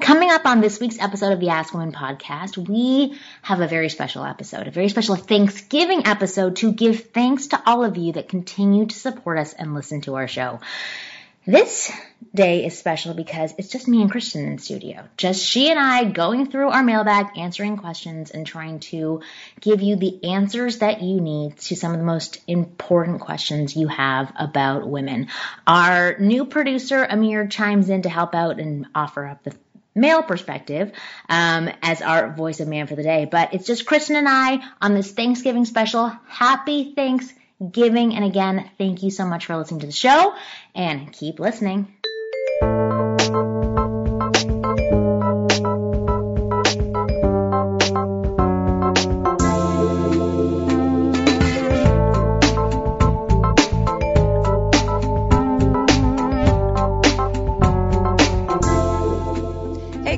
[0.00, 3.88] Coming up on this week's episode of the Ask Women podcast, we have a very
[3.88, 8.28] special episode, a very special Thanksgiving episode to give thanks to all of you that
[8.28, 10.60] continue to support us and listen to our show.
[11.48, 11.90] This
[12.34, 15.04] day is special because it's just me and Kristen in studio.
[15.16, 19.22] Just she and I going through our mailbag, answering questions, and trying to
[19.60, 23.88] give you the answers that you need to some of the most important questions you
[23.88, 25.28] have about women.
[25.66, 29.56] Our new producer, Amir, chimes in to help out and offer up the
[29.98, 30.92] male perspective
[31.28, 33.24] um, as our voice of man for the day.
[33.24, 36.08] But it's just Kristen and I on this Thanksgiving special.
[36.28, 38.14] Happy Thanksgiving.
[38.14, 40.34] And again, thank you so much for listening to the show
[40.74, 41.92] and keep listening.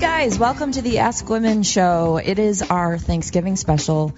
[0.00, 2.16] Guys, welcome to the Ask Women show.
[2.16, 4.14] It is our Thanksgiving special.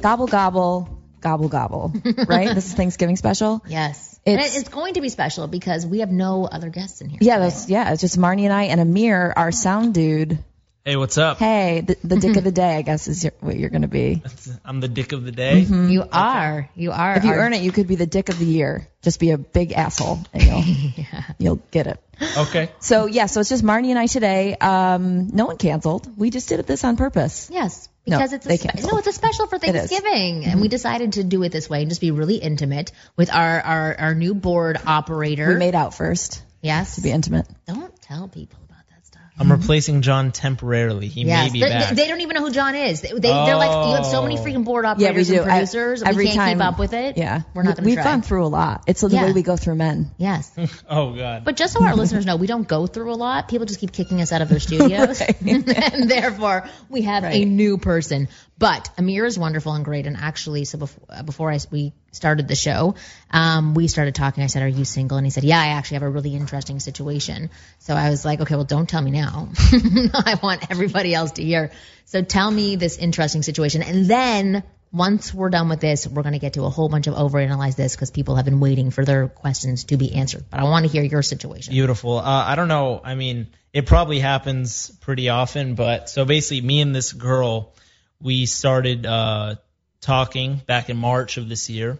[0.00, 0.88] Gobble gobble,
[1.20, 1.92] gobble gobble.
[2.28, 2.54] right?
[2.54, 3.62] this is Thanksgiving special.
[3.68, 4.18] Yes.
[4.24, 7.18] It's- it- it's going to be special because we have no other guests in here.
[7.20, 7.46] Yeah, today.
[7.48, 7.92] that's yeah.
[7.92, 10.38] It's just Marnie and I and Amir, our sound dude.
[10.86, 11.38] Hey, what's up?
[11.38, 14.22] Hey, the, the dick of the day, I guess, is your, what you're gonna be.
[14.66, 15.60] I'm the dick of the day.
[15.60, 16.68] You are.
[16.76, 17.16] You are.
[17.16, 18.86] If you our- earn it, you could be the dick of the year.
[19.00, 20.64] Just be a big asshole, and you'll
[21.38, 21.98] you'll get it.
[22.36, 22.70] Okay.
[22.80, 24.56] So yeah, so it's just Marnie and I today.
[24.56, 26.18] Um, no one canceled.
[26.18, 27.48] We just did this on purpose.
[27.50, 29.62] Yes, No, because it's a spe- no, it's a special for is.
[29.62, 29.78] Mm-hmm.
[29.78, 33.32] Thanksgiving, and we decided to do it this way and just be really intimate with
[33.32, 35.48] our our, our new board operator.
[35.48, 37.46] We made out first yes, to be intimate.
[37.66, 38.63] don't tell people about that stuff.
[39.36, 39.60] I'm mm-hmm.
[39.60, 41.08] replacing John temporarily.
[41.08, 41.88] He Yes, may be they, back.
[41.88, 43.00] they- they don't even know who John is.
[43.00, 44.42] They, they are like you have so many Oh.
[44.44, 45.34] freaking board Yeah, we operators do.
[45.42, 46.02] and producers.
[46.04, 47.16] I- every we can't time, keep up with it.
[47.18, 48.04] Yeah, we're not going to We've try.
[48.04, 48.84] gone through a lot.
[48.86, 49.24] It's the Yeah.
[49.24, 50.12] way we go through men.
[50.18, 50.52] yes.
[50.88, 51.44] oh God.
[51.44, 53.48] But just so our listeners know, we don't go through a lot.
[53.48, 57.76] People just keep kicking us out of their studios, and therefore we have a new
[57.78, 58.28] person.
[58.56, 60.06] But Amir is wonderful and great.
[60.06, 62.94] And actually, so before, uh, before I we started the show,
[63.30, 64.44] um, we started talking.
[64.44, 66.78] I said, "Are you single?" And he said, "Yeah, I actually have a really interesting
[66.78, 67.50] situation."
[67.80, 69.48] So I was like, "Okay, well, don't tell me now.
[70.14, 71.72] I want everybody else to hear.
[72.04, 76.34] So tell me this interesting situation, and then." Once we're done with this, we're going
[76.34, 79.04] to get to a whole bunch of overanalyze this because people have been waiting for
[79.04, 80.44] their questions to be answered.
[80.48, 81.72] But I want to hear your situation.
[81.72, 82.16] Beautiful.
[82.16, 83.00] Uh, I don't know.
[83.02, 87.74] I mean, it probably happens pretty often, but so basically, me and this girl,
[88.20, 89.56] we started uh,
[90.00, 91.98] talking back in March of this year,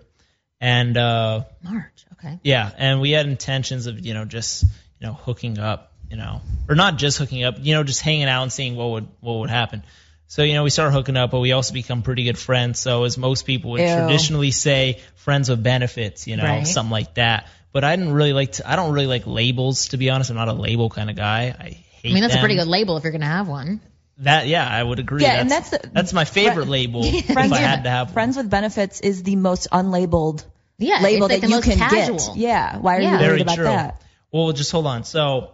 [0.60, 2.04] and uh, March.
[2.14, 2.38] Okay.
[2.42, 6.40] yeah, and we had intentions of you know just you know hooking up, you know,
[6.68, 9.38] or not just hooking up, you know, just hanging out and seeing what would what
[9.40, 9.82] would happen.
[10.26, 12.78] So you know, we started hooking up, but we also become pretty good friends.
[12.78, 13.94] So as most people would Ew.
[13.94, 16.66] traditionally say, friends with benefits, you know, Right.
[16.66, 17.46] something like that.
[17.72, 18.70] But I didn't really like to.
[18.70, 20.30] I don't really like labels, to be honest.
[20.30, 21.54] I'm not a label kind of guy.
[21.58, 22.10] I hate.
[22.10, 23.80] I mean, that's a pretty good label if you're going to have one.
[24.18, 25.22] That yeah, I would agree.
[25.22, 27.02] Yeah, and that's that's the- that's my favorite label.
[27.04, 28.14] if I had to have one.
[28.14, 30.44] friends with benefits is the most unlabeled
[30.78, 31.00] Yeah.
[31.02, 32.18] label like that the you most can casual.
[32.34, 32.36] get.
[32.36, 32.78] Yeah.
[32.78, 33.06] Why are Yeah.
[33.06, 33.64] you worried Very about true.
[33.64, 34.02] that?
[34.30, 35.04] Well, just hold on.
[35.04, 35.50] So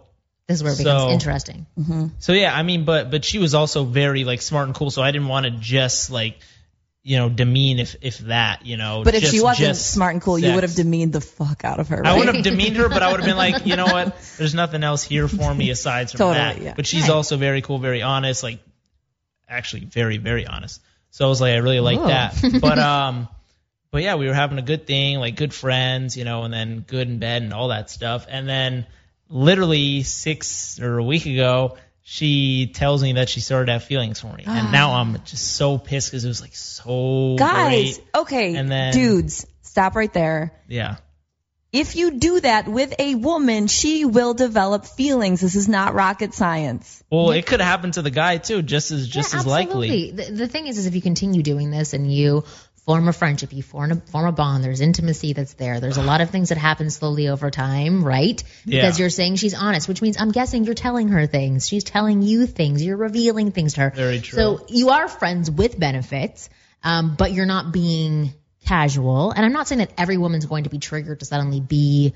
[0.47, 1.65] This is where it becomes So- interesting.
[1.79, 2.07] Mm-hmm.
[2.19, 4.91] So yeah, I mean, but but she was also very like smart and cool.
[4.91, 6.37] So I didn't want to just like,
[7.03, 9.01] you know, demean if if that, you know.
[9.03, 11.79] But if just, she wasn't smart and cool, you would have demeaned the fuck out
[11.79, 12.05] of her.
[12.05, 14.15] I wouldn't have demeaned her, but I would have been like, you know what?
[14.37, 16.61] There's nothing else here for me aside from Totally, that.
[16.61, 16.73] yeah.
[16.75, 17.11] But she's Right.
[17.11, 18.59] also very cool, very honest, like
[19.49, 20.81] actually very very honest.
[21.09, 22.35] So I was like, I really like that.
[22.61, 23.27] But um,
[23.89, 26.85] but yeah, we were having a good thing, like good friends, you know, and then
[26.87, 28.25] good in bed and all that stuff.
[28.29, 28.85] And then
[29.27, 34.19] literally six or a week ago, she tells me that she started to have feelings
[34.19, 38.07] for me, and now I'm just so pissed because it was like so Guys, great.
[38.21, 40.51] okay, And then- dudes, stop right there.
[40.67, 40.97] Yeah.
[41.73, 45.39] If you do that with a woman, she will develop feelings.
[45.39, 47.01] This is not rocket science.
[47.09, 50.09] Well, it could happen to the guy too, just as just yeah, as likely.
[50.09, 50.11] absolutely.
[50.11, 52.43] The, the thing is, is if you continue doing this and you
[52.85, 55.79] form a friendship, you form a, form a bond, there's intimacy that's there.
[55.79, 58.43] There's a lot of things that happen slowly over time, right?
[58.65, 59.03] Because Yeah.
[59.03, 61.67] you're saying she's honest, which means I'm guessing you're telling her things.
[61.67, 62.83] She's telling you things.
[62.83, 63.89] You're revealing things to her.
[63.95, 64.37] Very true.
[64.37, 66.49] So you are friends with benefits,
[66.83, 68.33] um, but you're not being
[68.65, 69.31] casual.
[69.31, 72.13] And I'm not saying that every woman's going to be triggered to suddenly be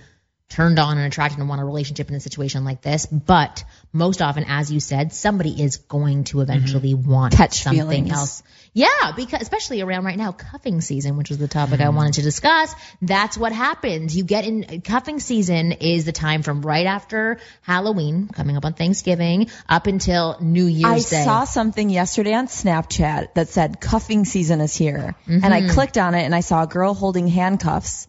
[0.47, 3.05] turned on and attracted and want a relationship in a situation like this.
[3.07, 8.11] But most often, as you said, somebody is going to eventually want Catch something feelings.
[8.11, 8.43] else.
[8.71, 12.21] Yeah, because especially around right now, cuffing season, which was the topic I wanted to
[12.21, 12.75] discuss.
[13.01, 14.15] That's what happens.
[14.15, 18.73] You get in cuffing season is the time from right after Halloween, coming up on
[18.73, 21.17] Thanksgiving, up until New Year's Day.
[21.17, 21.25] I Day.
[21.25, 25.15] saw something yesterday on Snapchat that said cuffing season is here.
[25.25, 25.69] And Mm-hmm.
[25.69, 28.07] I clicked on it and I saw a girl holding handcuffs.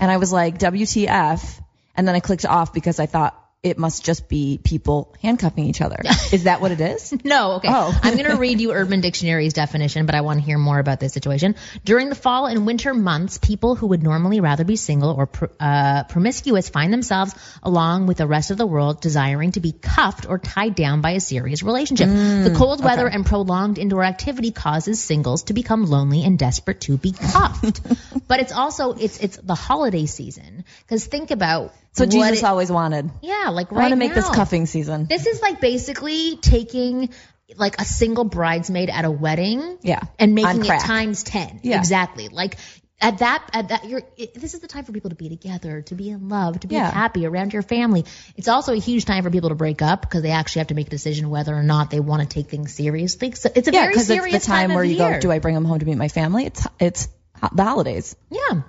[0.00, 1.60] And I was like, WTF.
[1.96, 5.80] And then I clicked off because I thought it must just be people handcuffing each
[5.80, 5.96] other.
[6.32, 7.12] Is that what it is?
[7.26, 7.68] No, okay.
[7.68, 7.98] Oh.
[8.04, 11.00] I'm going to read you Urban Dictionary's definition, but I want to hear more about
[11.00, 11.56] this situation.
[11.84, 15.46] During the fall and winter months, people who would normally rather be single or pr-
[15.58, 17.34] uh, promiscuous find themselves,
[17.64, 21.12] along with the rest of the world, desiring to be cuffed or tied down by
[21.12, 22.08] a serious relationship.
[22.08, 26.96] the cold weather and prolonged indoor activity causes singles to become lonely and desperate to
[26.96, 27.80] be cuffed.
[28.28, 32.44] but it's also it's it's the holiday season because think about So what Jesus it-
[32.44, 33.10] always wanted.
[33.22, 35.06] yeah, like right I want to make this cuffing season.
[35.08, 37.10] This is like basically taking
[37.56, 40.00] like a single bridesmaid at a wedding Yeah.
[40.18, 41.60] and making it times 10.
[41.62, 41.78] Yeah.
[41.78, 42.28] Exactly.
[42.28, 42.56] Like
[43.00, 45.82] at that, at that, you're, it, this is the time for people to be together,
[45.82, 46.90] to be in love, to be Yeah.
[46.90, 48.04] happy around your family.
[48.36, 50.74] It's also a huge time for people to break up because they actually have to
[50.74, 53.30] make a decision whether or not they want to take things seriously.
[53.32, 55.12] So it's a Yeah, very because it's the time, of where you year.
[55.14, 56.46] go, do I bring them home to meet my family?
[56.46, 57.08] It's, it's
[57.52, 58.16] the holidays.
[58.30, 58.62] Yeah.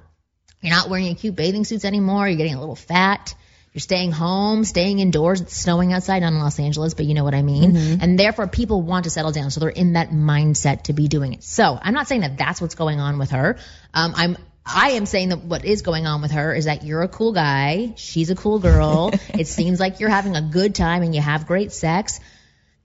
[0.61, 2.27] You're not wearing your cute bathing suits anymore.
[2.27, 3.35] You're getting a little fat.
[3.77, 5.39] You're staying home, staying indoors.
[5.39, 7.73] It's snowing outside, not in Los Angeles, but you know what I mean.
[7.73, 8.01] Mm-hmm.
[8.01, 11.33] And therefore, people want to settle down, so they're in that mindset to be doing
[11.33, 11.43] it.
[11.43, 13.57] So I'm not saying that that's what's going on with her.
[13.93, 14.37] Um, I'm.
[14.65, 17.33] I am saying that what is going on with her is that you're a cool
[17.33, 19.11] guy, she's a cool girl.
[19.29, 22.19] it seems like you're having a good time and you have great sex.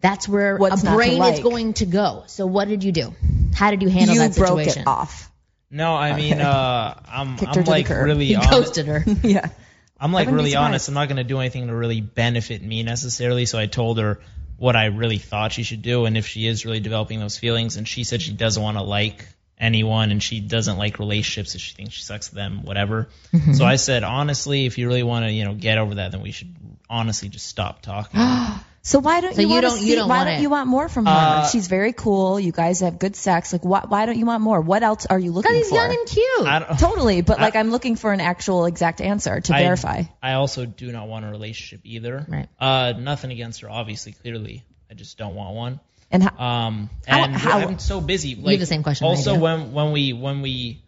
[0.03, 2.25] That's where What's a brain is going to go.
[2.27, 3.15] So what did you do?
[3.55, 4.83] How did you handle you that broke situation?
[4.83, 5.32] it off.
[5.73, 8.05] No, I mean, uh, I'm, Kicked her I'm to the like curb.
[8.05, 8.53] really He honest.
[8.53, 9.05] ghosted her.
[9.23, 9.49] yeah.
[9.99, 10.69] I'm like wouldn't be really surprised.
[10.69, 10.89] honest.
[10.89, 13.47] I'm not going to do anything to really benefit me necessarily.
[13.47, 14.21] So I told her
[14.57, 17.77] what I really thought she should do, and if she is really developing those feelings,
[17.77, 19.27] and she said she doesn't want to like
[19.59, 23.09] anyone, and she doesn't like relationships, if she thinks she sucks at them, whatever.
[23.33, 23.55] Mm-hmm.
[23.55, 26.21] So I said, honestly, if you really want to, you know, get over that, then
[26.21, 26.55] we should
[26.89, 28.21] honestly just stop talking.
[28.85, 30.43] So why don't So you, you want don't- to you don't why want don't it.
[30.43, 31.13] you want more from her?
[31.13, 32.41] Uh, She's very cool.
[32.41, 33.53] You guys have good sex.
[33.53, 34.61] Like why why don't you want more?
[34.61, 35.55] What else are you looking for?
[35.57, 36.47] Because he's young and cute.
[36.49, 36.79] I don't.
[36.79, 40.03] Totally, but like I'm looking for an actual exact answer to I- verify.
[40.21, 42.27] I also do not want a relationship either.
[42.29, 42.49] Right.
[42.59, 44.65] Uh, nothing against her, obviously, clearly.
[44.91, 45.81] I just don't want one.
[46.11, 48.35] And how, Um, How- and how- I'm so busy.
[48.35, 49.41] Like, the same question Also, do.
[49.41, 50.83] when when we when we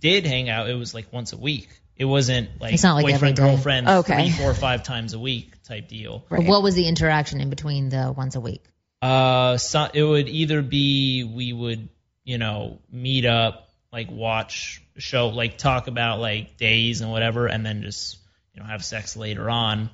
[0.00, 1.68] did hang out, it was like once a week.
[1.96, 3.42] It wasn't like It's not like boyfriend every day.
[3.54, 4.30] girlfriend Okay.
[4.30, 6.24] three, four, five times a week type deal.
[6.28, 6.44] Right.
[6.46, 8.64] What was the interaction in between the once a week?
[9.00, 11.88] Uh, so it would either be we would
[12.24, 17.46] you know meet up, like watch a show, like talk about like days and whatever,
[17.46, 18.18] and then just
[18.54, 19.90] you know have sex later on.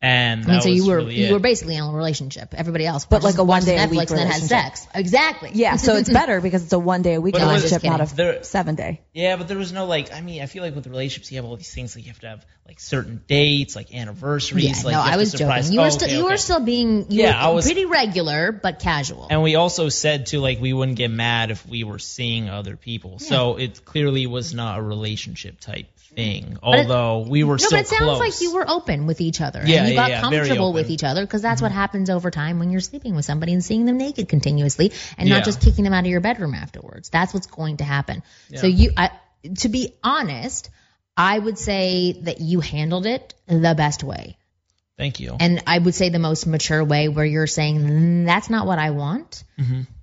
[0.00, 1.32] And I mean, so you were really you it.
[1.32, 2.54] were basically in a relationship.
[2.56, 4.86] Everybody else, But like a one watches day a Netflix week and then has sex.
[4.94, 5.50] Exactly.
[5.54, 8.14] yeah, so it's better because it's a one day a week But relationship, not a
[8.14, 9.00] There- seven day.
[9.12, 10.12] Yeah, but there was no like.
[10.12, 11.96] I mean, I feel like with relationships, you have all these things.
[11.96, 14.64] Like you have to have like certain dates, like anniversaries.
[14.64, 15.74] Yeah, like no, I was surprise- joking.
[15.74, 16.30] You were Oh, still okay, you okay.
[16.32, 19.26] were still being you Yeah, were I was- pretty regular but casual.
[19.30, 22.76] And we also said too, like we wouldn't get mad if we were seeing other
[22.76, 23.18] people.
[23.18, 26.52] So it clearly was not a relationship type thing.
[26.52, 29.40] it- Although we were no, still but it sounds like you were open with each
[29.40, 29.62] other.
[29.64, 32.30] Yeah, and you yeah, got yeah, comfortable with each other because that's what happens over
[32.30, 35.36] time when you're sleeping with somebody and seeing them naked continuously and Yeah.
[35.36, 37.08] not just kicking them out of your bedroom afterwards.
[37.08, 38.22] That's what's going to happen.
[38.54, 39.10] So you, I,
[39.58, 40.70] to be honest,
[41.16, 44.36] I would say that you handled it the best way.
[44.96, 45.36] Thank you.
[45.38, 48.80] And I would say the most mature way where you're saying, "Mm, that's not what
[48.80, 49.44] I want.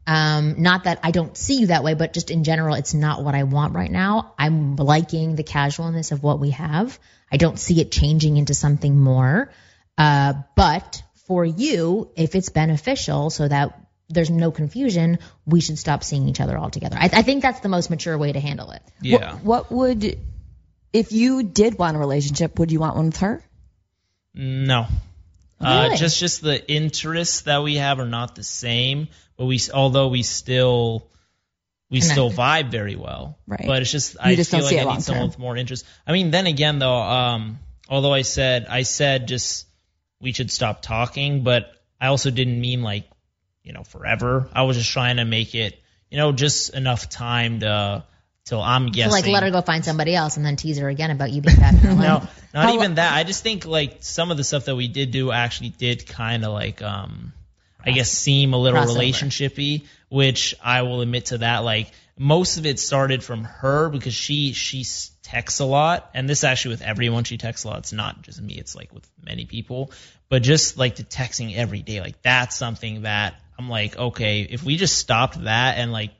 [0.08, 3.24] Um, not that I don't see you that way, but just in general, it's not
[3.24, 4.34] what I want right now.
[4.38, 7.00] I'm liking the casualness of what we have.
[7.32, 9.52] I don't see it changing into something more.
[9.98, 16.04] Uh, but for you, if it's beneficial so that there's no confusion, we should stop
[16.04, 16.98] seeing each other altogether.
[17.00, 18.84] I, I think that's the most mature way to handle it.
[19.02, 19.34] yeah.
[19.38, 20.20] What, what would,
[20.94, 23.44] if you did want a relationship, would you want one with her?
[24.36, 24.86] No.
[25.60, 25.98] Uh, Really?
[25.98, 30.24] just just the interests that we have are not the same, but we although we
[30.24, 31.08] still
[31.90, 33.38] we still vibe very well.
[33.48, 33.64] Right.
[33.66, 35.86] But it's just I just feel like I need someone with more interest.
[36.06, 39.68] I mean, then again though, um, although I said I said just
[40.20, 43.10] we should stop talking, but I also didn't mean like
[43.64, 44.50] you know forever.
[44.54, 48.04] I was just trying to make it you know just enough time to
[48.46, 49.12] till I'm So guessing.
[49.12, 51.58] like let her go find somebody else and then tease her again about you being
[51.58, 52.44] back in her life.
[52.54, 53.14] No, not even that.
[53.14, 56.46] I just think like some of the stuff that we did do actually did kind
[56.46, 57.34] of like um
[57.86, 58.98] I guess seem a little Crossover.
[58.98, 61.60] relationshipy, which I will admit to that.
[61.60, 64.86] Like most of it started from her because she she
[65.24, 67.80] texts a lot, and this actually with everyone she texts a lot.
[67.80, 68.56] It's not just me.
[68.56, 69.92] It's like with many people,
[70.30, 74.64] but just like the texting every day, like that's something that I'm like, okay, if
[74.64, 76.12] we just stopped that and like.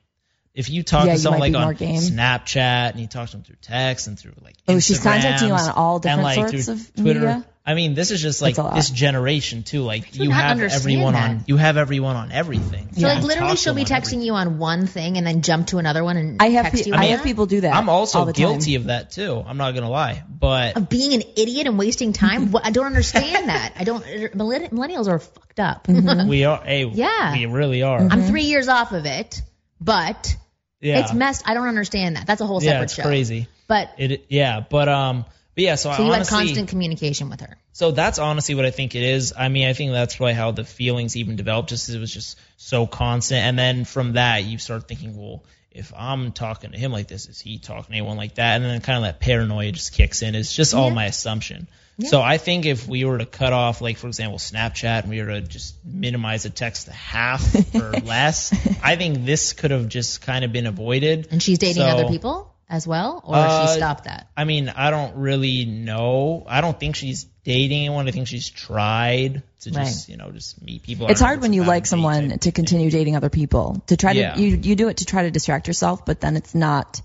[0.54, 2.00] If you talk Yeah, to someone like on game.
[2.00, 5.54] Snapchat and you talk to them through text and through like Oh, she's contacting you
[5.54, 7.20] on all and, different like, sorts of Twitter.
[7.20, 7.46] media?
[7.68, 8.76] I mean, this is just like That's a lot.
[8.76, 9.82] this generation too.
[9.82, 11.30] Like you have everyone that.
[11.32, 12.90] on you have everyone on everything.
[12.94, 15.42] So You like literally she'll be them on texting you on one thing and then
[15.42, 17.62] jump to another one and I have text pe- you I on have people do
[17.62, 17.74] that.
[17.76, 18.40] I'm also all the time.
[18.52, 19.44] guilty of that too.
[19.46, 22.56] I'm not gonna lie, but of being an idiot and wasting time.
[22.64, 23.74] I don't understand that.
[23.80, 24.04] I don't.
[24.06, 25.88] Millennials are fucked up.
[25.88, 26.28] Mm-hmm.
[26.30, 26.62] we are.
[26.64, 27.34] Hey, Yeah.
[27.34, 27.98] we really are.
[28.00, 29.42] I'm three years off of it,
[29.82, 30.38] but
[30.82, 31.50] yeah, it's messed.
[31.50, 32.28] I don't understand that.
[32.28, 33.04] That's a whole separate yeah, separate it's show.
[33.04, 33.48] crazy.
[33.68, 35.76] But It yeah, but um, but yeah.
[35.76, 37.58] So, so I you honestly, had constant communication with her.
[37.74, 39.34] So that's honestly what I think it is.
[39.38, 42.38] I mean, I think that's probably how the feelings even developed, just it was just
[42.58, 43.42] so constant.
[43.42, 47.28] And then from that, you start thinking, well, if I'm talking to him like this,
[47.28, 48.56] is he talking to anyone like that?
[48.56, 50.34] And then kind of that paranoia just kicks in.
[50.36, 50.94] It's just all Yeah.
[50.94, 51.68] my assumption.
[52.08, 55.22] So I think if we were to cut off, like for example, Snapchat, and we
[55.22, 58.52] were to just minimize the text to half or less,
[58.84, 61.30] I think this could have just kind of been avoided.
[61.32, 64.28] And she's dating So- other people as well, or Uh, she stopped that.
[64.36, 66.44] I mean, I don't really know.
[66.48, 68.08] I don't think she's dating anyone.
[68.08, 70.10] I think she's tried to just, Right.
[70.10, 71.08] you know, just meet people.
[71.08, 73.84] It's hard when you like someone type to continue dating other people.
[73.88, 74.34] To try Yeah.
[74.34, 77.02] to you you do it to try to distract yourself, but then it's not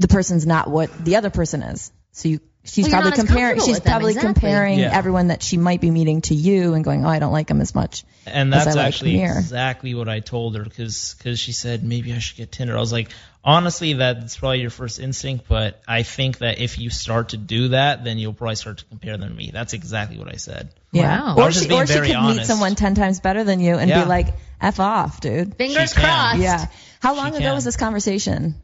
[0.00, 1.92] the person's not what the other person is.
[2.12, 4.32] So you she's Well, probably comparing she's them, probably exactly.
[4.34, 4.96] comparing Yeah.
[4.96, 7.60] everyone that she might be meeting to you and going, "Oh, I don't like him
[7.60, 9.36] as much." And as that's I like actually Amir.
[9.38, 12.76] exactly what I told her because she said maybe I should get Tinder.
[12.76, 13.10] I was like,
[13.44, 17.68] honestly, that's probably your first instinct, but I think that if you start to do
[17.68, 19.50] that, then you'll probably start to compare them to me.
[19.52, 20.70] That's exactly what I said.
[20.92, 21.20] Yeah.
[21.20, 21.36] Wow.
[21.38, 23.88] I Or she, or she very could meet someone 10 times better than you and
[23.88, 24.02] Yeah.
[24.04, 24.28] be like,
[24.60, 25.56] F off, dude.
[25.56, 26.04] Fingers She can.
[26.04, 26.38] crossed.
[26.38, 26.66] Yeah.
[27.00, 27.54] How long She ago can.
[27.54, 28.54] was this conversation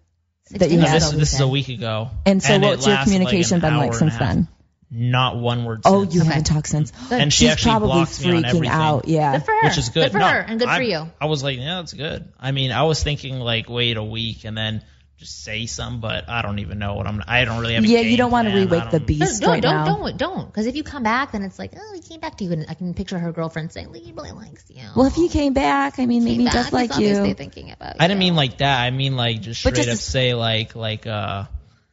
[0.52, 0.92] that you No, had?
[0.92, 2.10] years this, ago, this is a week ago.
[2.24, 4.48] And so it what's your lasted like communication been like since then?
[4.90, 5.82] Not one word.
[5.84, 6.14] Oh, since.
[6.14, 6.28] you Okay.
[6.30, 6.92] haven't talked since.
[7.10, 8.68] And she She's actually probably blocks me on freaking everything.
[8.68, 9.06] out.
[9.08, 9.32] Yeah.
[9.32, 9.68] Good for her.
[9.68, 10.02] which is good.
[10.04, 11.10] Good for No, her and good I, for you.
[11.20, 12.32] I was like, yeah, that's good.
[12.40, 14.82] I mean, I was thinking like wait a week and then
[15.18, 17.22] just say some, but I don't even know what I'm.
[17.26, 17.82] I don't really have.
[17.84, 18.68] A Yeah, game you don't want to plan.
[18.68, 19.84] I re-wake the beast No, right don't, now.
[19.96, 20.46] don't, don't.
[20.46, 22.64] Because if you come back, then it's like, oh, he came back to you, and
[22.68, 25.98] I can picture her girlfriend saying, "He really likes you." Well, if he came back,
[25.98, 27.34] I mean, maybe Came he back, does he's like you.
[27.34, 28.26] Thinking about I didn't you.
[28.28, 28.80] mean like that.
[28.80, 31.44] I mean like just straight just up say like like uh.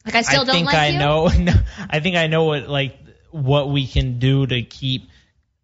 [0.05, 0.99] Like I still I don't think like I you.
[0.99, 1.29] know.
[1.39, 1.53] No,
[1.89, 2.97] I think I know what like
[3.31, 5.09] what we can do to keep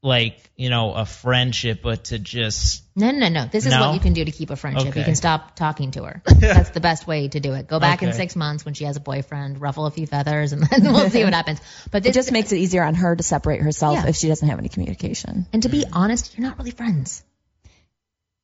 [0.03, 3.45] like you know a friendship, but to just No, no, no.
[3.45, 3.81] This is No?
[3.87, 4.95] what you can do to keep a friendship.
[4.95, 6.21] You can stop talking to her.
[6.39, 7.67] That's the best way to do it.
[7.67, 10.63] Go back in six months when she has a boyfriend, ruffle a few feathers, and
[10.69, 11.61] then we'll see what happens.
[11.91, 14.07] But It just makes it easier on her to separate herself Yeah.
[14.07, 15.45] if she doesn't have any communication.
[15.53, 17.23] and to be honest, you're not really friends.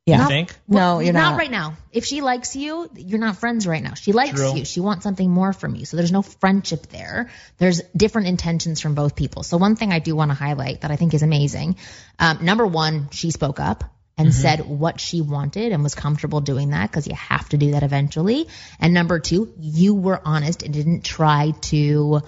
[0.07, 0.21] Yeah.
[0.21, 0.55] you think.
[0.69, 1.31] No, you're not.
[1.31, 1.75] Not right now.
[1.91, 3.93] If she likes you, you're not friends right now.
[3.93, 4.55] She likes True.
[4.55, 4.63] you.
[4.63, 5.83] She wants something more from you.
[5.83, 7.29] So there's no friendship there.
[7.57, 9.43] There's different intentions from both people.
[9.43, 11.75] So one thing I do want to highlight that I think is amazing.
[12.19, 13.83] Um, number one, she spoke up
[14.17, 17.71] and said what she wanted and was comfortable doing that because you have to do
[17.71, 18.47] that eventually.
[18.79, 22.21] And number two, you were honest and didn't try to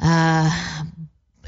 [0.00, 0.82] uh,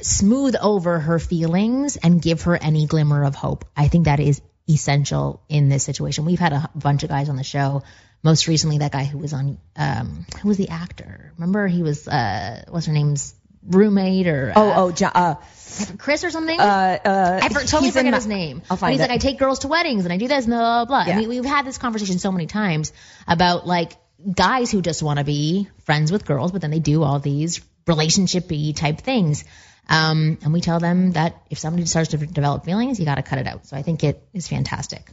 [0.00, 3.66] smooth over her feelings and give her any glimmer of hope.
[3.76, 6.24] I think that is essential in this situation.
[6.24, 7.82] We've had a bunch of guys on the show.
[8.22, 11.32] Most recently, that guy who was on, um, who was the actor?
[11.36, 13.34] Remember, he was, uh, what's her name's
[13.64, 15.34] roommate or Oh, uh, oh, Jo- uh,
[15.98, 16.58] Chris or something?
[16.58, 18.62] uh, uh, I for, totally forget my- his name.
[18.70, 19.02] I'll find But he's it.
[19.02, 21.04] like, I take girls to weddings and I do this and blah, blah, blah.
[21.06, 21.16] Yeah.
[21.16, 22.92] I mean, we've had this conversation so many times
[23.26, 23.92] about like
[24.34, 27.60] guys who just want to be friends with girls, but then they do all these
[27.86, 29.44] relationship-y type things.
[29.88, 33.22] Um, and we tell them that if somebody starts to develop feelings, you got to
[33.22, 33.66] cut it out.
[33.66, 35.10] So I think it is fantastic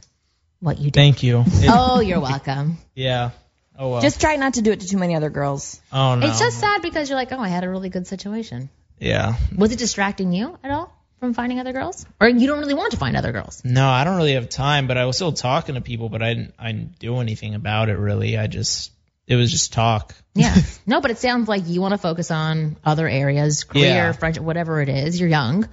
[0.60, 0.98] what you do.
[0.98, 1.44] Thank you.
[1.68, 2.78] Oh, you're welcome.
[2.94, 3.30] Yeah.
[3.78, 4.00] Oh well.
[4.00, 5.80] Just try not to do it to too many other girls.
[5.92, 6.26] oh no.
[6.26, 8.70] It's just sad because you're like, oh, I had a really good situation.
[8.98, 9.36] yeah.
[9.56, 12.04] Was it distracting you at all from finding other girls?
[12.20, 13.62] Or you don't really want to find other girls?
[13.64, 16.32] No, I don't really have time, but I was still talking to people, but I
[16.34, 18.36] didn't, I didn't do anything about it really.
[18.38, 18.92] I just,
[19.26, 20.14] it was just talk.
[20.34, 20.54] Yeah.
[20.86, 24.12] no, but it sounds like you want to focus on other areas, career, Yeah.
[24.12, 25.18] friendship, whatever it is.
[25.18, 25.68] You're young.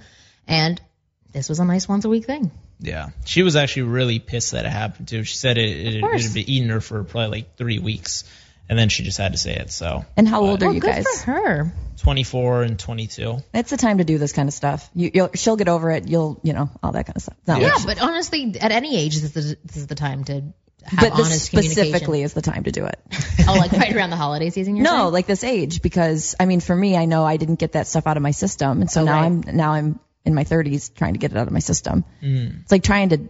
[0.46, 0.80] And
[1.32, 2.50] this was a nice once a week thing.
[2.80, 3.10] Yeah.
[3.24, 5.24] She was actually really pissed that it happened too.
[5.24, 8.24] She said it, it, it had been eating her for probably like three weeks.
[8.68, 9.70] And then she just had to say it.
[9.70, 11.24] So And how old are Well, you good guys?
[11.24, 11.72] for her.
[11.98, 13.38] 24 and 22.
[13.52, 14.88] It's the time to do this kind of stuff.
[14.94, 16.08] You, you'll, she'll get over it.
[16.08, 17.36] You'll, you know, all that kind of stuff.
[17.40, 17.74] It's not Yeah.
[17.74, 20.42] like- but honestly, at any age, this is the, this is the time to have
[20.92, 21.84] but this honest communication.
[21.84, 22.98] specifically is the time to do it.
[23.48, 24.76] oh, like right around the holiday season.
[24.76, 25.12] You're no, saying?
[25.12, 28.06] like this age, because I mean, for me, I know I didn't get that stuff
[28.06, 29.26] out of my system, and so Oh, now right.
[29.26, 32.04] I'm now I'm in my 30s trying to get it out of my system.
[32.22, 32.62] Mm.
[32.62, 33.28] It's like trying to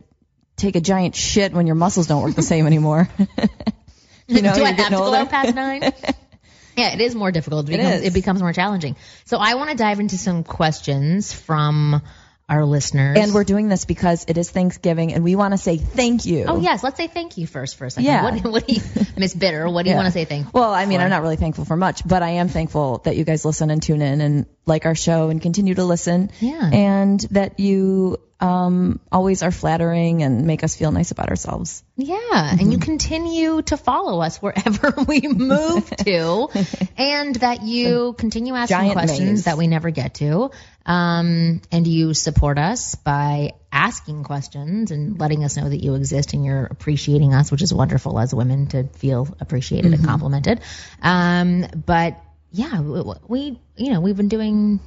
[0.57, 3.09] take a giant shit when your muscles don't work the same anymore.
[4.29, 5.17] you know, Do I have getting to go older.
[5.19, 5.83] out past nine?
[6.77, 7.69] yeah, it is more difficult.
[7.69, 8.07] It It becomes, is.
[8.07, 8.97] it becomes more challenging.
[9.25, 12.01] So I want to dive into some questions from
[12.49, 13.19] our listeners.
[13.19, 16.45] And we're doing this because it is Thanksgiving and we want to say thank you.
[16.47, 18.05] Oh yes, let's say thank you first for a second.
[18.05, 18.23] Yeah.
[18.23, 18.83] What, what do you,
[19.17, 19.69] Miss Bitter?
[19.69, 20.53] What do you want to say thank?
[20.53, 21.05] Well, I mean, for?
[21.05, 23.83] I'm not really thankful for much, but I am thankful that you guys listen and
[23.83, 26.31] tune in and like our show and continue to listen.
[26.41, 26.71] Yeah.
[26.71, 31.83] And that you um, always are flattering and make us feel nice about ourselves.
[31.97, 32.59] Yeah, Mm-hmm.
[32.61, 36.49] and you continue to follow us wherever we move to,
[36.97, 39.45] and that you continue asking questions maze.
[39.45, 40.51] that we never get to,
[40.85, 46.33] um, and you support us by asking questions and letting us know that you exist
[46.35, 50.01] and you're appreciating us, which is wonderful as women to feel appreciated Mm-hmm.
[50.01, 50.61] and complimented.
[51.03, 54.81] Um, but yeah, we, we, you know, we've been doing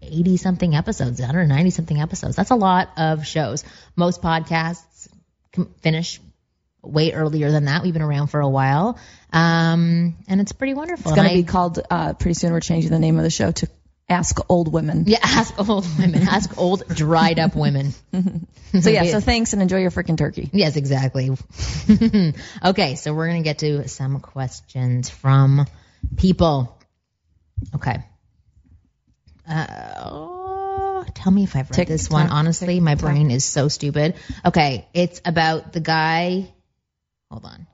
[0.00, 2.36] 180 something episodes, 190 something episodes.
[2.36, 3.64] That's a lot of shows.
[3.96, 5.08] Most podcasts
[5.82, 6.20] finish
[6.82, 7.82] way earlier than that.
[7.82, 8.98] We've been around for a while,
[9.32, 11.12] um, and it's pretty wonderful.
[11.12, 13.52] It's going to be called, uh, pretty soon we're changing the name of the show
[13.52, 13.68] to
[14.08, 15.04] Ask Old Women.
[15.06, 17.94] yeah, ask old women, ask old dried up women.
[18.80, 20.48] So yeah, so thanks and enjoy your freaking turkey.
[20.52, 21.30] Yes, exactly.
[22.64, 25.66] okay, so we're gonna get to some questions from
[26.16, 26.78] people.
[27.74, 28.04] Okay.
[29.50, 32.26] Uh, tell me if I've read Tick, this one.
[32.26, 33.02] tock, Honestly, tick, my tock.
[33.02, 34.14] brain is so stupid.
[34.44, 36.52] Okay, it's about the guy.
[37.30, 37.66] Hold on.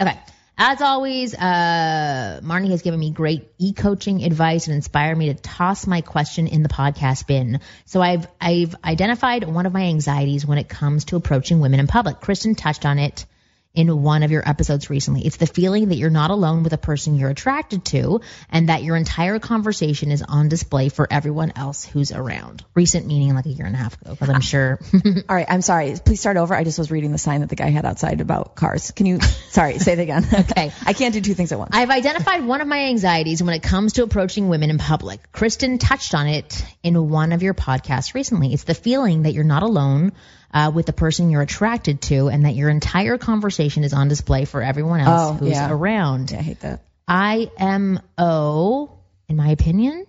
[0.00, 0.18] Okay.
[0.56, 5.84] As always, uh, Marnie has given me great e-coaching advice and inspired me to toss
[5.84, 7.58] my question in the podcast bin.
[7.86, 11.88] So I've, I've identified one of my anxieties when it comes to approaching women in
[11.88, 12.20] public.
[12.20, 13.26] Kristen touched on it
[13.74, 15.26] in one of your episodes recently.
[15.26, 18.82] It's the feeling that you're not alone with a person you're attracted to and that
[18.82, 22.64] your entire conversation is on display for everyone else who's around.
[22.74, 24.78] Recent meaning like a year and a half ago, because I'm uh, sure
[25.28, 25.94] All right, I'm sorry.
[26.04, 26.54] Please start over.
[26.54, 28.90] I just was reading the sign that the guy had outside about cars.
[28.92, 30.24] Can you, sorry, say it again.
[30.44, 30.72] Okay.
[30.86, 31.70] I can't do two things at once.
[31.72, 35.32] I've identified one of my anxieties when it comes to approaching women in public.
[35.32, 38.52] Kristen touched on it in one of your podcasts recently.
[38.52, 40.12] It's the feeling that you're not alone
[40.54, 44.44] uh, with the person you're attracted to and that your entire conversation is on display
[44.46, 45.70] for everyone else Oh, who's yeah.
[45.70, 46.32] around.
[46.32, 46.80] I hate that.
[47.08, 48.98] IMO,
[49.28, 50.06] in my opinion,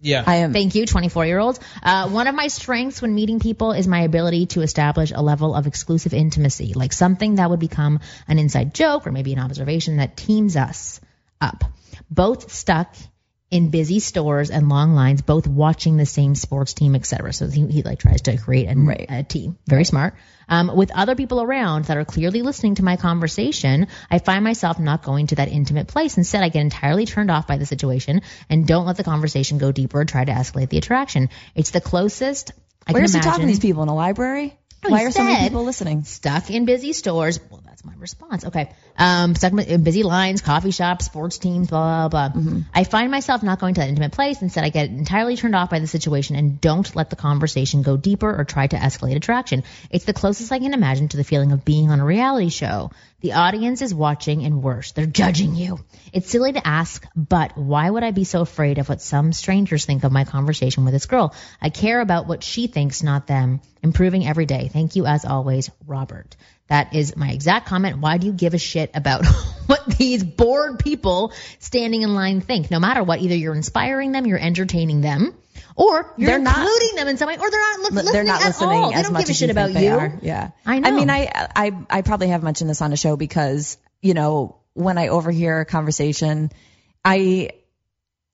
[0.00, 0.22] Yeah.
[0.26, 0.52] I am.
[0.52, 1.58] Thank you, 24 year old.
[1.82, 5.54] Uh, one of my strengths when meeting people is my ability to establish a level
[5.54, 9.96] of exclusive intimacy, like something that would become an inside joke or maybe an observation
[9.96, 11.00] that teams us
[11.40, 11.64] up.
[12.10, 12.94] Both stuck
[13.50, 17.32] in busy stores and long lines, both watching the same sports team, etc.
[17.32, 19.06] So he, he like tries to create a, Right.
[19.08, 19.56] a team.
[19.66, 20.14] Very smart.
[20.50, 24.78] Um, with other people around that are clearly listening to my conversation, I find myself
[24.78, 26.16] not going to that intimate place.
[26.18, 29.72] Instead, I get entirely turned off by the situation and don't let the conversation go
[29.72, 31.30] deeper or try to escalate the attraction.
[31.54, 32.52] It's the closest
[32.86, 34.57] I Where's he talking to these people in a library?
[34.84, 36.04] Oh, Why are so many people listening?
[36.04, 37.40] Stuck in busy stores.
[37.50, 38.44] Well, that's my response.
[38.44, 38.70] Okay.
[38.96, 42.40] Um, stuck in busy lines, coffee shops, sports teams, blah, blah, blah.
[42.40, 42.60] Mm-hmm.
[42.72, 44.40] I find myself not going to that intimate place.
[44.40, 47.96] Instead, I get entirely turned off by the situation and don't let the conversation go
[47.96, 49.64] deeper or try to escalate attraction.
[49.90, 52.92] It's the closest I can imagine to the feeling of being on a reality show.
[53.20, 55.80] The audience is watching and worse, they're judging you.
[56.12, 59.84] It's silly to ask, but why would I be so afraid of what some strangers
[59.84, 61.34] think of my conversation with this girl?
[61.60, 63.60] I care about what she thinks, not them.
[63.82, 64.68] Improving every day.
[64.72, 66.36] Thank you as always, Robert.
[66.68, 67.98] That is my exact comment.
[67.98, 69.26] Why do you give a shit about
[69.66, 72.70] what these bored people standing in line think?
[72.70, 75.34] No matter what, either you're inspiring them, you're entertaining them,
[75.78, 78.24] or you're They're not- including them in some way, or they're not li- listening They're
[78.24, 78.90] not at listening all.
[78.90, 79.92] They as don't much give a as shit you about you.
[79.92, 80.18] are.
[80.22, 80.50] Yeah.
[80.66, 80.88] I know.
[80.88, 84.56] I mean, I, I, I probably have mentioned this on a show because, you know,
[84.74, 86.50] when I overhear a conversation,
[87.04, 87.50] I,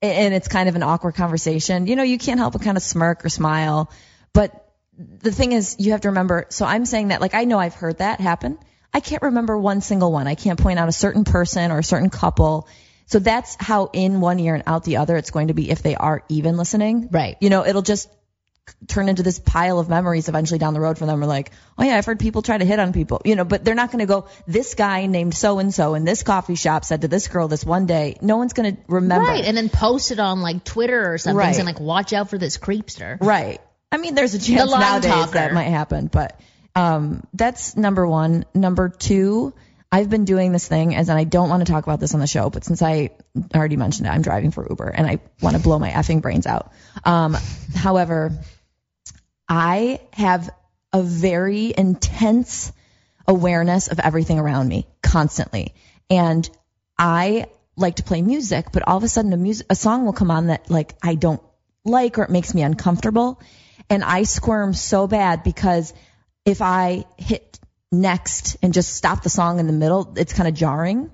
[0.03, 2.83] and it's kind of an awkward conversation, you know, you can't help but kind of
[2.83, 3.91] smirk or smile.
[4.33, 4.67] But
[4.99, 7.75] the thing is, you have to remember, so I'm saying that, like, I know I've
[7.75, 8.59] heard that happen.
[8.93, 10.27] I can't remember one single one.
[10.29, 12.69] I can't point out a certain person or a certain couple.
[13.07, 15.83] So that's how in one ear and out the other it's going to be if
[15.83, 17.09] they are even listening.
[17.11, 17.37] Right.
[17.41, 18.09] You know, it'll just
[18.87, 21.21] turn into this pile of memories eventually down the road for them.
[21.21, 23.63] We're like, oh yeah, I've heard people try to hit on people, you know, but
[23.65, 26.85] they're not going to go, this guy named so and so in this coffee shop
[26.85, 28.17] said to this girl this one day.
[28.23, 29.27] No one's going to remember.
[29.27, 31.55] Right, and then post it on like Twitter or something, Right.
[31.55, 33.61] saying like, "Watch out for this creepster." Right.
[33.93, 35.33] I mean, there's a chance line nowadays talker.
[35.33, 36.41] that might happen, but
[36.75, 38.45] um, that's number one.
[38.55, 39.53] Number two,
[39.95, 42.21] I've been doing this thing, as and I don't want to talk about this on
[42.21, 43.11] the show, but since I
[43.55, 46.49] already mentioned it, I'm driving for Uber, and I want to blow my effing brains
[46.49, 46.73] out.
[47.05, 47.37] Um,
[47.77, 48.33] however,
[49.49, 50.51] I have
[50.93, 52.73] a very intense
[53.29, 55.75] awareness of everything around me constantly.
[56.11, 56.51] And
[56.99, 60.13] I like to play music, but all of a sudden a music, a song will
[60.13, 61.41] come on that like I don't
[61.85, 63.41] like or it makes me uncomfortable.
[63.89, 65.95] And I squirm so bad because
[66.45, 67.54] if I hit
[68.01, 71.11] next and just stop the song in the middle, it's kind of jarring.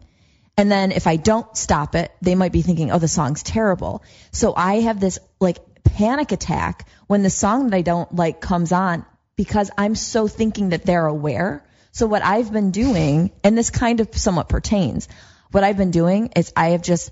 [0.57, 4.03] And then if I don't stop it, they might be thinking, oh, the song's terrible.
[4.33, 8.73] So I have this like panic attack when the song that I don't like comes
[8.73, 11.65] on because I'm so thinking that they're aware.
[11.93, 15.09] So what I've been doing, and this kind of somewhat pertains,
[15.51, 17.11] what I've been doing is I have just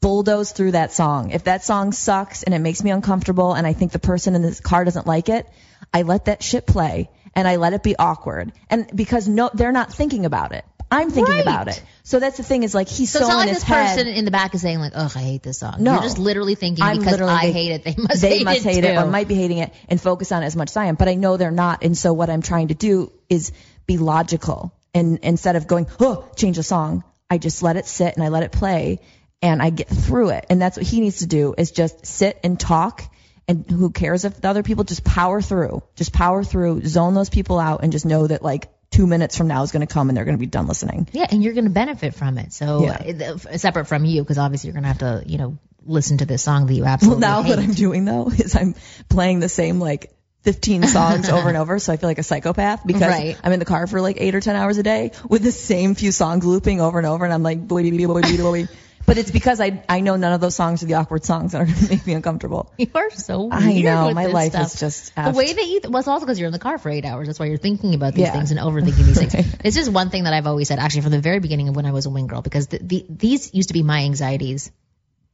[0.00, 1.30] bulldozed through that song.
[1.30, 4.42] If that song sucks and it makes me uncomfortable and I think the person in
[4.42, 5.48] this car doesn't like it,
[5.92, 8.52] I let that shit play and I let it be awkward.
[8.68, 10.64] And because no, they're not thinking about it.
[10.92, 11.42] I'm thinking Right.
[11.42, 11.80] about it.
[12.02, 13.62] So that's the thing is like he's So so, it's not in like his this
[13.62, 13.94] head.
[13.96, 15.92] person in the back is saying like, "Ugh, I hate this song." No.
[15.92, 18.58] You're just literally thinking I'm because literally I hate it, they must they hate must
[18.58, 18.88] it hate too.
[18.88, 20.96] it or might be hating it and focus on it as much as I am.
[20.96, 21.84] But I know they're not.
[21.84, 23.52] And so what I'm trying to do is
[23.86, 24.72] be logical.
[24.92, 28.28] And instead of going, oh, change the song, I just let it sit and I
[28.28, 28.98] let it play
[29.40, 30.46] and I get through it.
[30.50, 33.04] And that's what he needs to do is just sit and talk.
[33.50, 37.30] And who cares if the other people just power through, just power through, zone those
[37.30, 40.08] people out and just know that like two minutes from now is going to come
[40.08, 41.08] and they're going to be done listening.
[41.12, 42.52] Yeah, and you're going to benefit from it.
[42.52, 43.34] So Yeah.
[43.34, 46.26] uh, separate from you, because obviously you're going to have to, you know, listen to
[46.26, 47.22] this song that you absolutely.
[47.22, 47.48] Well, now hate.
[47.56, 48.74] what I'm doing though is I'm
[49.08, 52.86] playing the same like 15 songs over and over, so I feel like a psychopath
[52.86, 53.36] because Right.
[53.42, 55.94] I'm in the car for like eight or 10 hours a day with the same
[55.94, 58.68] few songs looping over and over, and I'm like, boy, boy, boy, boy, boy.
[59.06, 61.62] But it's because I I know none of those songs are the awkward songs that
[61.62, 62.72] are gonna make me uncomfortable.
[62.78, 63.52] You are so weird.
[63.62, 64.74] I know, my life stuff.
[64.74, 65.80] is just the way that you.
[65.88, 67.26] Well, it's also because you're in the car for eight hours.
[67.26, 68.32] That's why you're thinking about these Yeah.
[68.32, 69.56] things and overthinking these things.
[69.64, 71.86] It's just one thing that I've always said, actually, from the very beginning of when
[71.86, 74.70] I was a wing girl, because the, the, these used to be my anxieties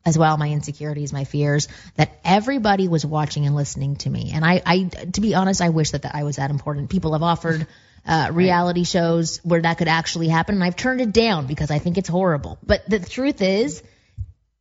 [0.05, 4.31] as well, my insecurities, my fears, that everybody was watching and listening to me.
[4.33, 6.91] And I, I to be honest, I wish that, that I was that important.
[6.91, 7.67] People have offered
[8.07, 11.79] uh, reality shows where that could actually happen, and I've turned it down because I
[11.79, 12.59] think it's horrible.
[12.63, 13.83] But the truth is,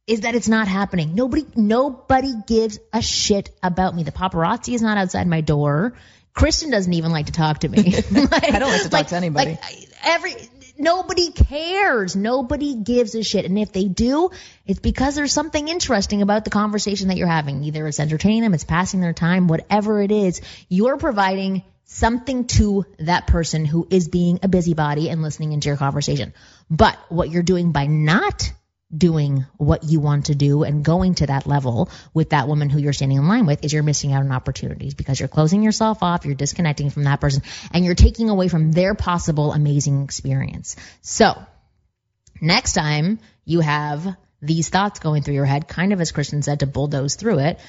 [0.08, 1.16] is that it's not happening.
[1.16, 4.04] Nobody, nobody gives a shit about me.
[4.04, 5.94] The paparazzi is not outside my door.
[6.34, 7.78] Kristen doesn't even like to talk to me.
[8.06, 9.52] I don't like to talk to anybody.
[9.52, 10.34] Like every
[10.78, 12.16] nobody cares.
[12.16, 13.46] Nobody gives a shit.
[13.46, 14.30] And if they do,
[14.66, 17.64] it's because there's something interesting about the conversation that you're having.
[17.64, 20.42] Either it's entertaining them, it's passing their time, whatever it is.
[20.68, 25.78] You're providing something to that person who is being a busybody and listening into your
[25.78, 26.34] conversation.
[26.69, 28.52] But what you're doing by not
[28.95, 32.80] doing what you want to do and going to that level with that woman who
[32.80, 36.02] you're standing in line with is you're missing out on opportunities because you're closing yourself
[36.02, 40.76] off, you're disconnecting from that person, and you're taking away from their possible amazing experience.
[41.02, 41.36] So,
[42.41, 46.60] next time you have these thoughts going through your head, kind of as Kristen said,
[46.60, 47.60] to bulldoze through it,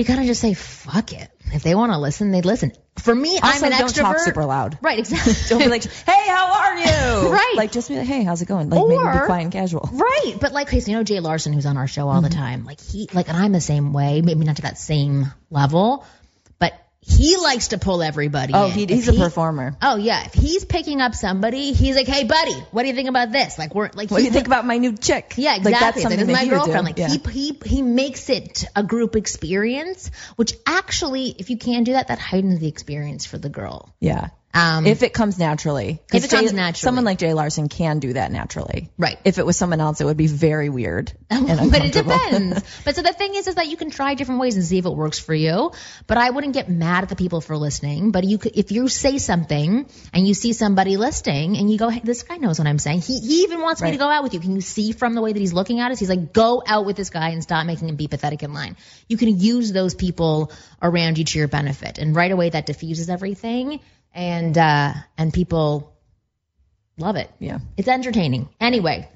[0.00, 1.28] you gotta just say, fuck it.
[1.52, 2.72] If they want to listen, they listen.
[2.98, 4.00] For me, Also, I'm an don't extrovert.
[4.00, 4.78] talk super loud.
[4.82, 5.32] Right, exactly.
[5.48, 7.30] Don't be like, hey, how are you?
[7.32, 7.54] Right.
[7.56, 8.68] Like just be like, hey, how's it going?
[8.70, 9.88] Like maybe be quiet and casual.
[9.92, 12.28] Right, but like, okay, so you know Jay Larson, who's on our show all the
[12.28, 12.38] Mm-hmm.
[12.38, 12.64] time.
[12.64, 14.20] Like he, like, and I'm the same way.
[14.22, 16.04] Maybe not to that same level,
[17.02, 18.52] he likes to pull everybody.
[18.54, 19.74] Oh, he, If he's a he- performer.
[19.80, 23.08] Oh yeah, if he's picking up somebody, he's like, hey buddy, what do you think
[23.08, 23.58] about this?
[23.58, 25.34] Like we're like, What do you think about my new chick?
[25.36, 25.72] Yeah, exactly.
[25.72, 26.84] Like that's Like, something is that my girlfriend.
[26.84, 27.08] Like Yeah.
[27.08, 32.08] he he he makes it a group experience, which actually, if you can do that,
[32.08, 33.94] that heightens the experience for the girl.
[34.00, 34.28] Yeah.
[34.52, 36.00] Um, if it comes naturally.
[36.12, 36.80] If it comes Jay- naturally.
[36.80, 38.88] Someone like Jay Larson can do that naturally.
[38.98, 39.16] Right.
[39.24, 42.62] If it was someone else, it would be very weird and but it depends.
[42.84, 44.86] but so the thing is, is that you can try different ways and see if
[44.86, 45.70] it works for you.
[46.08, 48.10] But I wouldn't get mad at the people for listening.
[48.10, 51.88] But you could, if you say something and you see somebody listening and you go,
[51.88, 53.02] hey, this guy knows what I'm saying.
[53.02, 54.40] He, he even wants me to go out with you.
[54.40, 56.00] Can you see from the way that he's looking at us?
[56.00, 58.76] He's like, go out with this guy and stop making him be pathetic in line.
[59.06, 60.50] You can use those people
[60.82, 61.98] around you to your benefit.
[61.98, 63.80] And right away that diffuses everything.
[64.14, 65.92] And, uh, and people
[66.98, 67.30] love it.
[67.38, 67.58] yeah.
[67.76, 68.48] It's entertaining.
[68.60, 69.08] Anyway.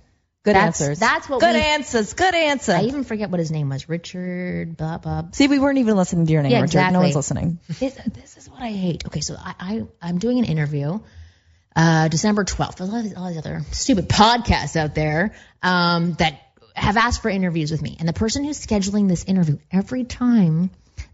[0.45, 0.99] Good That's- answers.
[0.99, 2.13] that's what Good we- answers.
[2.13, 2.73] Good answer.
[2.73, 3.89] I even forget what his name was.
[3.89, 5.23] Richard, blah, blah.
[5.33, 6.93] See, we weren't even listening to your name, Yeah, Richard.
[6.93, 7.59] No one's listening.
[7.67, 9.07] This, this is what I hate.
[9.07, 11.01] Okay, so I, I I'm doing an interview,
[11.75, 12.77] uh, December 12th.
[12.77, 16.39] There's all these, all these other stupid podcasts out there, um, that
[16.77, 17.97] have asked for interviews with me.
[17.99, 20.71] And the person who's scheduling this interview, every time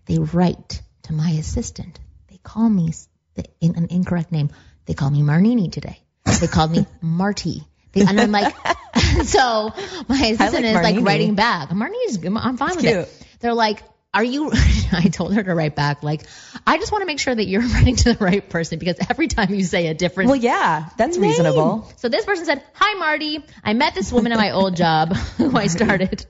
[0.06, 2.92] they write to my assistant, they call me
[3.34, 4.50] the, in an incorrect name.
[4.86, 6.00] They call me Marnini today.
[6.40, 7.62] They called me Marty.
[7.92, 8.54] They, and I'm like,
[9.24, 9.72] so
[10.08, 11.70] my assistant is like writing back.
[11.70, 12.96] Marnini's, I'm fine with cute.
[12.96, 13.26] it.
[13.40, 14.50] They're like, are you,
[14.92, 16.22] I told her to write back, like,
[16.66, 19.28] I just want to make sure that you're writing to the right person because every
[19.28, 21.28] time you say a different Well, yeah, that's name.
[21.30, 21.88] reasonable.
[21.96, 25.56] So this person said, hi Marty, I met this woman at my old job who
[25.56, 26.26] I started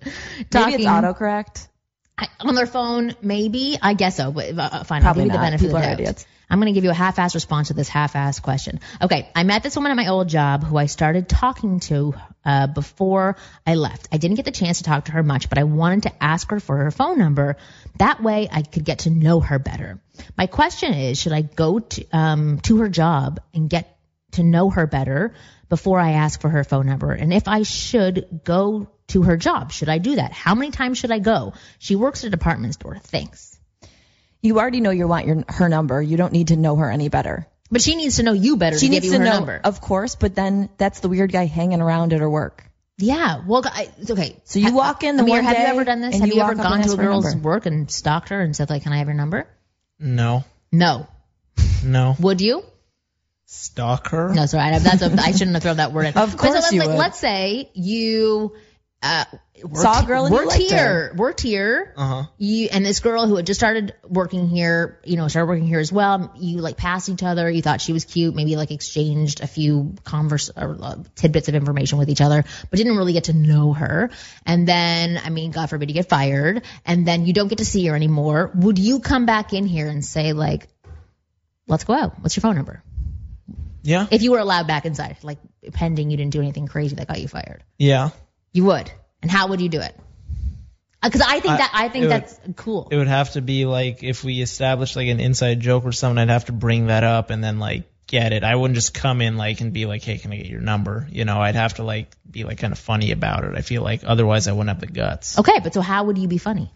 [0.51, 1.67] talking Maybe it's autocorrect.
[2.19, 3.79] I- on their phone, maybe.
[3.81, 5.01] I guess so, but uh, fine.
[5.03, 6.01] Probably I'll give you the benefit People of the doubt.
[6.01, 6.27] idiots.
[6.51, 8.81] I'm going to give you a half-ass response to this half-ass question.
[9.01, 12.67] Okay, I met this woman at my old job who I started talking to uh,
[12.67, 13.37] before
[13.67, 14.09] I left.
[14.13, 16.51] I didn't get the chance to talk to her much, but I wanted to ask
[16.51, 17.57] her for her phone number.
[17.99, 20.01] That way, I could get to know her better.
[20.37, 23.97] My question is, should I go to um, to her job and get
[24.33, 25.35] to know her better
[25.69, 27.13] before I ask for her phone number?
[27.13, 30.33] And if I should go to her job, should I do that?
[30.33, 31.55] How many times should I go?
[31.79, 32.99] She works at a department store.
[32.99, 33.50] Thanks.
[34.43, 36.01] You already know you want your her number.
[36.01, 37.47] You don't need to know her any better.
[37.71, 39.37] But she needs to know you better She to needs give you to her know,
[39.39, 39.61] number.
[39.63, 42.65] of course, but then that's the weird guy hanging around at her work.
[42.99, 43.43] Yeah.
[43.47, 44.37] Well, I, okay.
[44.45, 46.19] So you walk in the Amir, one have you ever done this?
[46.19, 47.49] Have you you ever walk up and gone to a girl's number.
[47.49, 49.47] work and stalked her and said like, "Can I have your number?"
[49.99, 51.07] No, No.
[51.85, 52.17] no.
[52.21, 52.63] Would you?
[53.47, 54.33] Stalker.
[54.35, 54.75] No, sorry.
[54.75, 56.15] I- That's a, I shouldn't have thrown that word in.
[56.17, 56.99] Of But so course let's, you like, would.
[56.99, 58.55] Let's say you
[59.03, 59.25] uh,
[59.75, 61.13] Saw a girl and worked here, her.
[61.17, 61.95] worked here.
[61.97, 62.23] Uh huh.
[62.39, 65.79] You and this girl who had just started working here, you know, started working here
[65.79, 66.33] as well.
[66.39, 67.51] You like passed each other.
[67.51, 68.35] You thought she was cute.
[68.35, 72.77] Maybe like exchanged a few converse or uh, tidbits of information with each other, but
[72.77, 74.11] didn't really get to know her.
[74.47, 77.67] And then, I mean, God forbid you get fired, and then you don't get to
[77.67, 78.53] see her anymore.
[78.55, 80.69] Would you come back in here and say like,
[81.67, 82.21] "Let's go out.
[82.21, 82.83] What's your phone number?"
[83.83, 84.07] Yeah.
[84.11, 85.39] If you were allowed back inside, like
[85.73, 88.11] pending you didn't do anything crazy that got you fired, Yeah.
[88.53, 88.91] You would.
[89.23, 89.95] And how would you do it?
[91.03, 92.89] Because I think that I think it would- that's cool.
[92.91, 96.19] It would have to be like if we established like an inside joke or something,
[96.19, 98.45] I'd have to bring that up and then like get it.
[98.45, 101.07] I wouldn't just come in like and be like, hey, can I get your number?
[101.11, 103.55] You know, I'd have to like be like kind of funny about it.
[103.57, 105.39] I feel like otherwise I wouldn't have the guts.
[105.39, 106.71] okay, but so how would you be funny?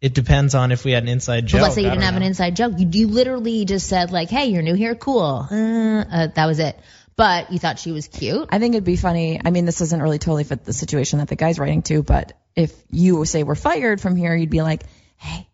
[0.00, 1.60] It depends on if we had an inside joke.
[1.60, 2.74] But let's say you I didn't have an inside joke.
[2.76, 6.58] You, you literally just said like, "Hey, you're new here, cool." Uh, uh, that was
[6.58, 6.78] it.
[7.16, 8.46] But you thought she was cute.
[8.50, 9.40] I think it'd be funny.
[9.42, 12.34] I mean, this doesn't really totally fit the situation that the guy's writing to, but
[12.54, 14.82] if you say we're fired from here, you'd be like,
[15.16, 15.48] hey,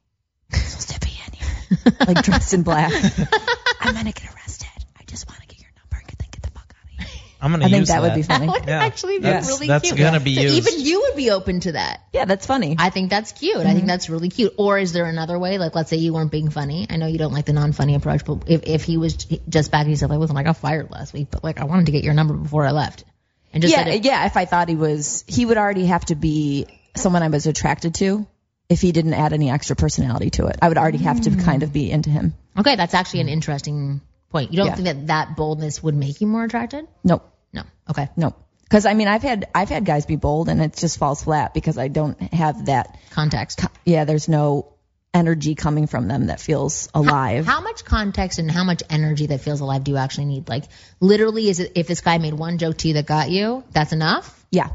[0.53, 2.93] I'm supposed to be in here, like dressed in black.
[3.81, 4.69] I'm gonna get arrested.
[4.99, 7.23] I just want to get your number and then get the fuck out of here.
[7.43, 8.49] I'm gonna I think use that would be That funny.
[8.49, 8.85] would Yeah.
[8.85, 9.99] actually be That's- really that's cute.
[9.99, 10.55] gonna be so used.
[10.55, 12.01] even you would be open to that.
[12.13, 12.77] Yeah, that's funny.
[12.79, 13.57] I think that's cute.
[13.57, 13.87] I think mm-hmm.
[13.89, 14.55] that's really cute.
[14.57, 15.59] Or is there another way?
[15.59, 16.87] Like, let's say you weren't being funny.
[16.89, 19.83] I know you don't like the non-funny approach, but if, if he was just back
[19.83, 21.93] and he said, like, listen, I got fired last week, but like, I wanted to
[21.93, 23.05] get your number before I left.
[23.53, 24.25] And just yeah, said it, yeah.
[24.27, 27.97] If I thought he was, he would already have to be someone I was attracted
[27.97, 28.27] to.
[28.69, 31.45] If he didn't add any extra personality to it, I would already have to mm.
[31.45, 32.35] kind of be into him.
[32.57, 34.01] okay, that's actually an interesting
[34.31, 34.51] point.
[34.53, 34.75] You don't Yeah.
[34.75, 36.89] think that that boldness would make you more attracted?
[37.05, 37.29] Nope.
[37.53, 37.63] No.
[37.91, 38.09] Okay.
[38.17, 38.35] No.
[38.65, 41.53] Because I mean, I've had I've had guys be bold and it just falls flat
[41.53, 42.99] because I don't have that.
[43.11, 43.61] Context.
[43.85, 44.73] Yeah, there's no
[45.15, 47.45] energy coming from them that feels alive.
[47.45, 50.49] How much context and how much energy that feels alive do you actually need?
[50.49, 50.65] Like,
[51.01, 53.93] literally, is it if this guy made one joke to you that got you, that's
[53.93, 54.45] enough?
[54.51, 54.69] yeah.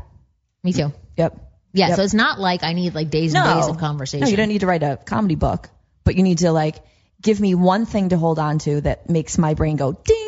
[0.64, 0.92] Me too.
[1.18, 1.40] Yep.
[1.74, 1.88] Yeah.
[1.90, 1.96] Yep.
[1.98, 3.56] So it's not like I need like days and No.
[3.56, 4.26] days of conversation.
[4.26, 5.70] No, you don't need to write a comedy book,
[6.04, 6.76] but you need to like
[7.22, 10.27] give me one thing to hold on to that makes my brain go ding,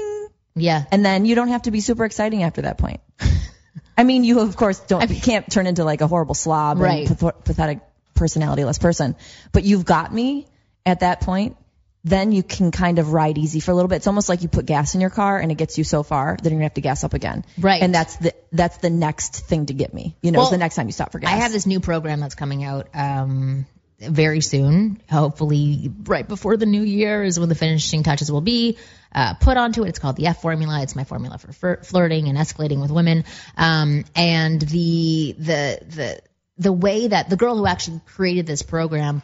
[0.60, 0.86] yeah.
[0.92, 3.02] and then you don't have to be super exciting after that point.
[3.98, 5.10] I mean, you of course don't.
[5.10, 7.08] you can't turn into like a horrible slob Right.
[7.10, 7.80] and path- pathetic,
[8.16, 9.16] personality-less person.
[9.52, 10.48] But you've got me
[10.86, 11.58] at that point.
[12.06, 13.98] Then you can kind of ride easy for a little bit.
[13.98, 16.38] It's almost like you put gas in your car and it gets you so far,
[16.42, 17.44] then you're gonna have to gas up again.
[17.60, 17.82] Right.
[17.84, 20.16] And that's the that's the next thing to get me.
[20.22, 21.30] You know, Well, the next time you stop for gas.
[21.30, 23.66] I have this new program that's coming out um,
[24.00, 25.02] very soon.
[25.10, 28.78] Hopefully, right before the new year is when the finishing touches will be
[29.14, 29.90] uh, put onto it.
[29.90, 30.82] It's called the F formula.
[30.82, 33.26] It's my formula for flirting and escalating with women.
[33.58, 36.22] Um, and the the the
[36.58, 39.22] the way that the girl who actually created this program,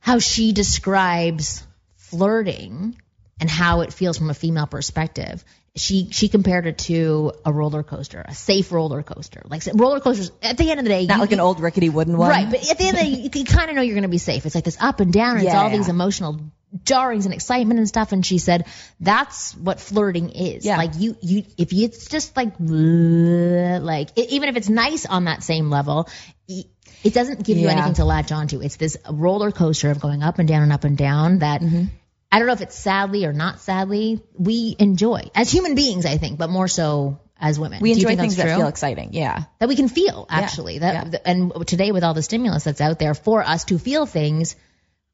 [0.00, 1.64] how she describes
[1.96, 2.96] flirting
[3.40, 5.44] and how it feels from a female perspective.
[5.74, 9.40] She she compared it to a roller coaster, a safe roller coaster.
[9.46, 11.88] Like roller coasters, at the end of the day, not you- like an old rickety
[11.88, 12.28] wooden one.
[12.28, 14.02] Right, but at the end of the day, you, you kind of know you're going
[14.02, 14.44] to be safe.
[14.44, 15.76] It's like this up and down, and it's all Yeah.
[15.78, 16.40] these emotional
[16.84, 18.12] jarrings and excitement and stuff.
[18.12, 18.66] And she said
[19.00, 20.66] that's what flirting is.
[20.66, 20.76] Yeah.
[20.76, 25.42] Like you, you, if you, it's just like, like even if it's nice on that
[25.42, 26.08] same level,
[26.48, 28.60] it doesn't give you anything to latch onto.
[28.60, 31.60] It's this roller coaster of going up and down and up and down that.
[31.62, 31.84] Mm-hmm.
[32.32, 36.16] I don't know if it's sadly or not sadly, we enjoy as human beings, I
[36.16, 37.80] think, but more so as women.
[37.82, 39.10] we enjoy things that feel exciting.
[39.12, 39.44] Yeah.
[39.58, 41.18] that we can feel actually that yeah.
[41.26, 44.56] and today with all the stimulus that's out there for us to feel things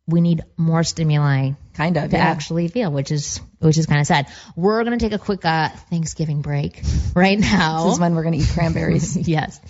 [0.06, 2.10] we need more stimuli Kind of.
[2.10, 2.22] to yeah.
[2.24, 4.26] actually feel which is which is kind of sad
[4.56, 6.82] we're going to take a quick uh thanksgiving break
[7.16, 9.16] right now This is when we're gonna eat cranberries.
[9.28, 9.60] yes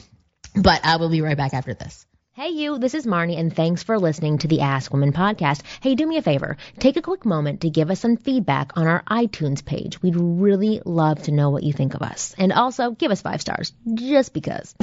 [0.54, 2.06] but uh, we'll be right back after this
[2.38, 5.62] Hey, you, this is Marnie, and thanks for listening to the Ask Women podcast.
[5.80, 6.56] Hey, do me a favor.
[6.78, 10.00] Take a quick moment to give us some feedback on our iTunes page.
[10.00, 12.36] We'd really love to know what you think of us.
[12.38, 14.76] And also, give us five stars, just because.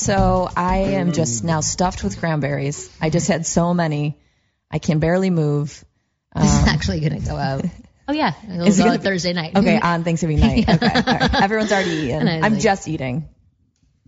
[0.00, 2.90] So I am just now stuffed with cranberries.
[3.00, 4.18] I just had so many,
[4.70, 5.84] I can barely move.
[6.34, 7.64] This is um, actually going to go out.
[8.08, 9.56] Oh yeah, it'll Is it gonna out Thursday night.
[9.56, 10.64] Okay, on Thanksgiving night.
[10.68, 11.42] Okay, right.
[11.44, 12.26] everyone's already eaten.
[12.26, 13.28] I'm like- just eating.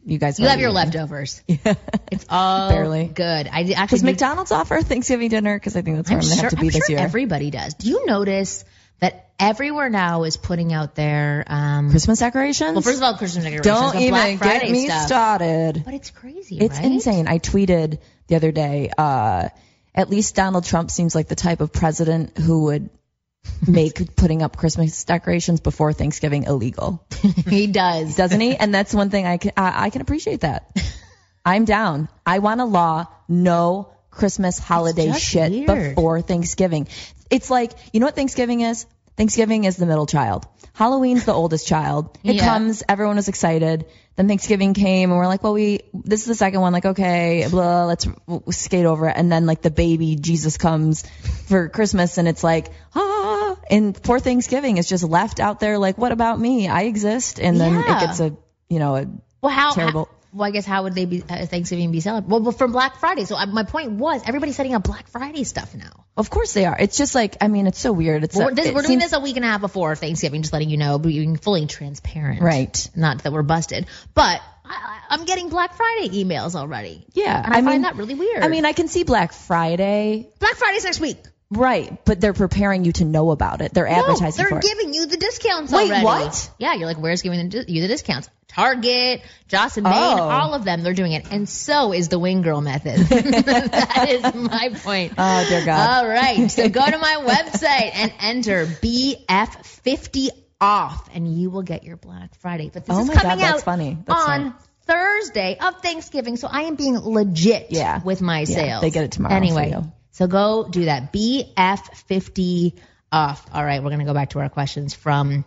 [0.05, 0.75] You guys, You have your eaten.
[0.91, 1.41] leftovers.
[1.47, 3.05] It's all Barely.
[3.07, 3.47] good.
[3.47, 5.55] I actually Does do- McDonald's offer Thanksgiving dinner?
[5.57, 6.97] Because I think that's where I'm I'm, gonna sure, have to be I'm this sure
[6.97, 6.99] year.
[6.99, 7.75] everybody does.
[7.75, 8.65] Do you notice
[9.03, 12.73] that everywhere now is putting out their um Christmas decorations.
[12.73, 15.07] well first of all Christmas decorations, don't even Black get me stuff.
[15.07, 15.83] started.
[15.85, 16.85] But it's crazy, It's right?
[16.87, 17.29] insane.
[17.29, 18.91] I tweeted the other day.
[18.97, 19.49] Uh,
[19.95, 22.89] at least Donald Trump seems like the type of president who would
[23.67, 27.05] make putting up Christmas decorations before Thanksgiving illegal,
[27.49, 28.17] he does.
[28.17, 28.57] doesn't he?
[28.57, 30.71] And that's one thing I can I, I can appreciate that.
[31.45, 32.09] I'm down.
[32.25, 35.67] I want a law no Christmas holiday shit weird.
[35.97, 36.87] before Thanksgiving.
[37.33, 38.87] It's like you know what Thanksgiving is.
[39.17, 40.47] Thanksgiving is the middle child.
[40.73, 42.17] Halloween's the oldest child.
[42.25, 42.47] It Yeah.
[42.47, 43.85] comes, everyone was excited.
[44.17, 46.73] Then Thanksgiving came and we're like, well, we, this is the second one.
[46.73, 48.07] Like, okay, blah, let's
[48.53, 49.17] skate over it.
[49.17, 51.05] And then like the baby Jesus comes
[51.47, 55.77] for Christmas and it's like, ah, and poor Thanksgiving is just left out there.
[55.77, 56.69] Like, what about me?
[56.69, 57.39] I exist.
[57.39, 57.97] And then Yeah.
[57.97, 58.35] it gets a,
[58.71, 59.07] you know, a,
[59.43, 60.07] Well, how Terrible.
[60.11, 62.45] how- well, I guess how would they be uh, Thanksgiving be celebrated?
[62.45, 63.25] Well, from Black Friday.
[63.25, 66.07] So uh, my point was, everybody's setting up Black Friday stuff now.
[66.17, 66.77] of course they are.
[66.79, 68.25] It's just like, I mean, it's so weird.
[68.25, 69.95] It's, Well, we're, this, it we're doing seems- this a week and a half before
[69.95, 72.41] Thanksgiving, just letting you know, being fully transparent.
[72.43, 72.89] Right.
[72.97, 77.05] Not that we're busted, but I, I- I'm getting Black Friday emails already.
[77.13, 77.43] Yeah.
[77.45, 78.43] And I, mean, find that really weird.
[78.43, 80.31] I mean, I can see Black Friday.
[80.39, 81.19] Black Friday's next week.
[81.53, 82.03] Right.
[82.05, 83.75] But they're preparing you to know about it.
[83.75, 86.05] They're advertising no, they're giving you the discounts Wait, already.
[86.05, 86.51] what?
[86.59, 88.31] Yeah, you're like, where's giving the- you the discounts?
[88.49, 90.29] Target, Joss and Main, Oh.
[90.29, 91.25] all of them, they're doing it.
[91.31, 92.97] And so is the Wing Girl method.
[93.09, 95.15] that is my point.
[95.17, 96.05] Oh, dear God.
[96.05, 96.51] All right.
[96.51, 100.29] So go to my website and enter BF50
[100.61, 102.71] off and you will get your Black Friday.
[102.73, 103.99] But this Oh is my God, coming that's out funny.
[104.07, 104.55] That's on smart.
[104.87, 106.37] Thursday of Thanksgiving.
[106.37, 108.01] So I am being legit Yeah.
[108.03, 108.83] with my Yeah, sales.
[108.83, 109.75] they get it tomorrow Anyway.
[110.13, 111.13] So go do that.
[111.13, 112.75] BF50
[113.11, 113.47] off.
[113.53, 115.45] All right, we're going to go back to our questions from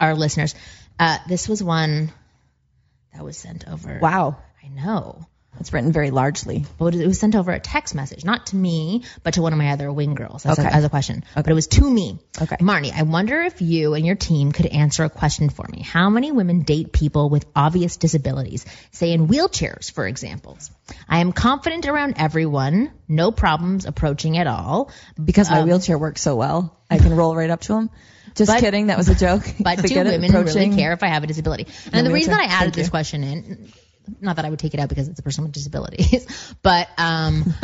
[0.00, 0.54] our listeners.
[0.98, 2.12] Uh, this was one
[3.12, 3.98] that was sent over.
[4.00, 4.38] Wow.
[4.62, 5.26] I know.
[5.60, 6.66] It's written very largely.
[6.78, 9.58] But it was sent over a text message, not to me, but to one of
[9.58, 10.68] my other wing girls as, Okay.
[10.68, 11.24] a, as a question.
[11.34, 12.18] But it was to me.
[12.40, 12.56] Okay.
[12.56, 15.82] Marni, I wonder if you and your team could answer a question for me.
[15.82, 20.58] How many women date people with obvious disabilities, say in wheelchairs, for example?
[21.08, 24.90] I am confident around everyone, no problems approaching at all.
[25.22, 27.90] Because my wheelchair works so well, I can roll right up to them.
[28.34, 28.86] Just Um, But- kidding.
[28.88, 29.44] That was a joke.
[29.60, 31.68] But do women really care if I have a disability?
[31.92, 32.90] And No, the reason that I added Thank this you.
[32.90, 33.72] question in,
[34.20, 36.26] not that I would take it out because it's a person with disabilities,
[36.62, 37.54] but um,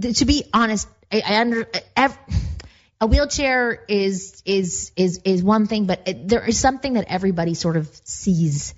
[0.00, 2.18] to be honest, I, I under ev-
[3.00, 7.54] a wheelchair is is is is one thing, but it, there is something that everybody
[7.54, 8.74] sort of sees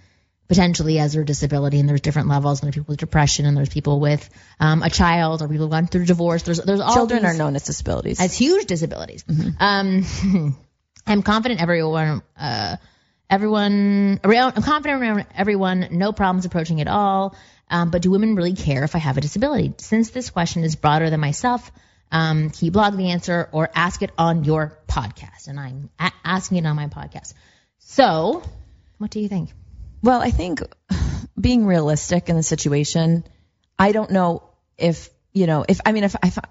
[0.49, 2.61] potentially as their disability, and there's different levels.
[2.61, 4.29] And there's people with depression, and there's people with
[4.61, 6.43] um, a child, or people gone through divorce.
[6.43, 8.21] There's there's all Children are known as disabilities.
[8.21, 9.25] as huge disabilities.
[9.61, 10.05] Um,
[11.07, 12.77] I'm confident everyone, uh,
[13.29, 17.37] everyone, around, I'm confident around everyone, no problems approaching at all.
[17.69, 19.75] Um, but do women really care if I have a disability?
[19.79, 21.71] Since this question is broader than myself,
[22.13, 25.49] um, can you blog the answer or ask it on your podcast?
[25.49, 27.35] And I'm a- asking it on my podcast.
[27.79, 28.43] So,
[28.99, 29.51] what do you think?
[30.03, 30.63] Well, I think
[31.41, 33.25] being realistic in the situation,
[33.79, 34.43] I don't know
[34.79, 36.43] if, you know, if, I mean, if I, fo-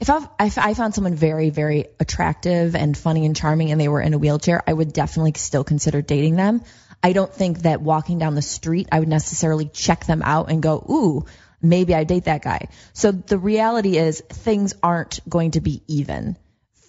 [0.00, 3.88] if I, if I found someone very, very attractive and funny and charming and they
[3.88, 6.62] were in a wheelchair, I would definitely still consider dating them.
[7.02, 10.62] I don't think that walking down the street, I would necessarily check them out and
[10.62, 11.26] go, ooh,
[11.60, 12.68] maybe I date that guy.
[12.92, 16.36] So the reality is things aren't going to be even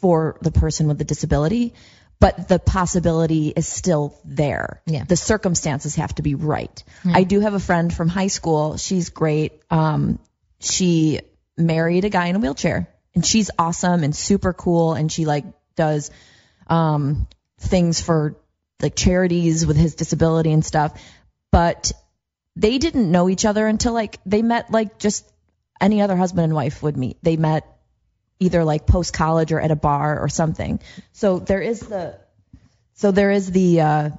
[0.01, 1.73] for the person with the disability,
[2.19, 4.81] but the possibility is still there.
[4.85, 5.03] Yeah.
[5.03, 6.83] The circumstances have to be right.
[7.05, 8.77] I do have a friend from high school.
[8.77, 9.61] She's great.
[9.69, 10.19] Um,
[10.59, 11.21] she
[11.57, 14.93] married a guy in a wheelchair and she's awesome and super cool.
[14.93, 16.11] And she like does,
[16.67, 18.35] um, things for
[18.81, 21.01] like charities with his disability and stuff.
[21.51, 21.93] But
[22.55, 25.29] they didn't know each other until like they met like just
[25.81, 27.17] any other husband and wife would meet.
[27.23, 27.65] They met
[28.39, 30.79] either like post college or at a bar or something.
[31.13, 32.19] So there is the
[32.93, 34.09] so there is the uh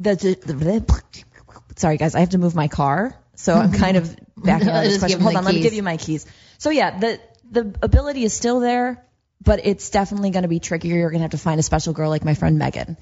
[0.00, 1.02] the, the
[1.76, 3.16] sorry guys, I have to move my car.
[3.34, 5.20] So I'm kind of backing out of this question.
[5.20, 6.26] Hold the on, let me give you my keys.
[6.58, 7.20] So yeah, the
[7.52, 9.04] the ability is still there,
[9.40, 10.96] but it's definitely going to be trickier.
[10.96, 12.96] You're going to have to find a special girl like my friend Megan.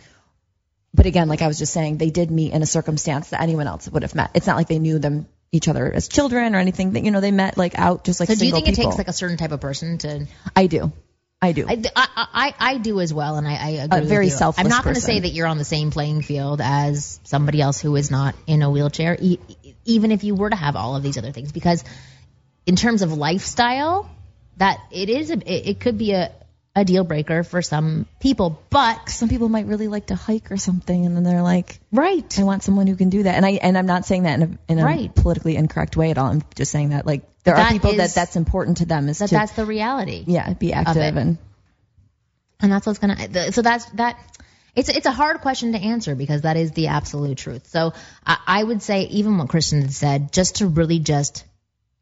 [0.92, 3.68] But again, like I was just saying, they did meet in a circumstance that anyone
[3.68, 4.32] else would have met.
[4.34, 6.92] It's not like they knew them each other as children or anything.
[6.92, 8.98] That you know, they met like out just like So do you think it takes
[8.98, 10.26] like a certain type of person to?
[10.56, 10.92] I do,
[11.40, 11.66] I do.
[11.68, 13.98] I, I, I, do as well, and I, I agree.
[13.98, 14.30] A with very you.
[14.32, 17.60] selfless I'm not going to say that you're on the same playing field as somebody
[17.60, 19.38] else who is not in a wheelchair, e-
[19.84, 21.84] even if you were to have all of these other things, because
[22.66, 24.10] in terms of lifestyle,
[24.56, 26.32] that it is a, it, it could be a
[26.76, 30.56] a deal breaker for some people, but Some people might really like to hike or
[30.56, 32.38] something, and then they're like, right.
[32.38, 33.34] I want someone who can do that.
[33.34, 35.12] And I and I'm not saying that in a, in a Right.
[35.12, 36.26] politically incorrect way at all.
[36.28, 39.08] I'm just saying that like there That are people is- that that's important to them
[39.08, 40.22] is That to that's the reality.
[40.28, 41.38] yeah be active and
[42.60, 44.16] and that's what's gonna the- so that's that
[44.76, 47.92] it's it's a hard question to answer because that is the absolute truth so
[48.24, 51.44] I, I would say even what Kristen had said just to really just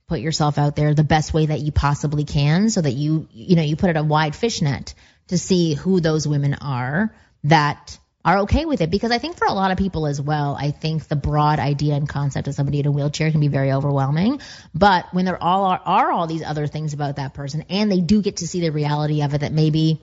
[0.09, 3.57] put yourself out there the best way that you possibly can so that you you
[3.57, 4.95] know you put it a wide fishnet
[5.29, 9.47] to see who those women are that are okay with it because I think for
[9.47, 12.81] a lot of people as well, I think the broad idea and concept of somebody
[12.81, 14.41] in a wheelchair can be very overwhelming.
[14.75, 18.01] But when there all are, are all these other things about that person and they
[18.01, 20.03] do get to see the reality of it that maybe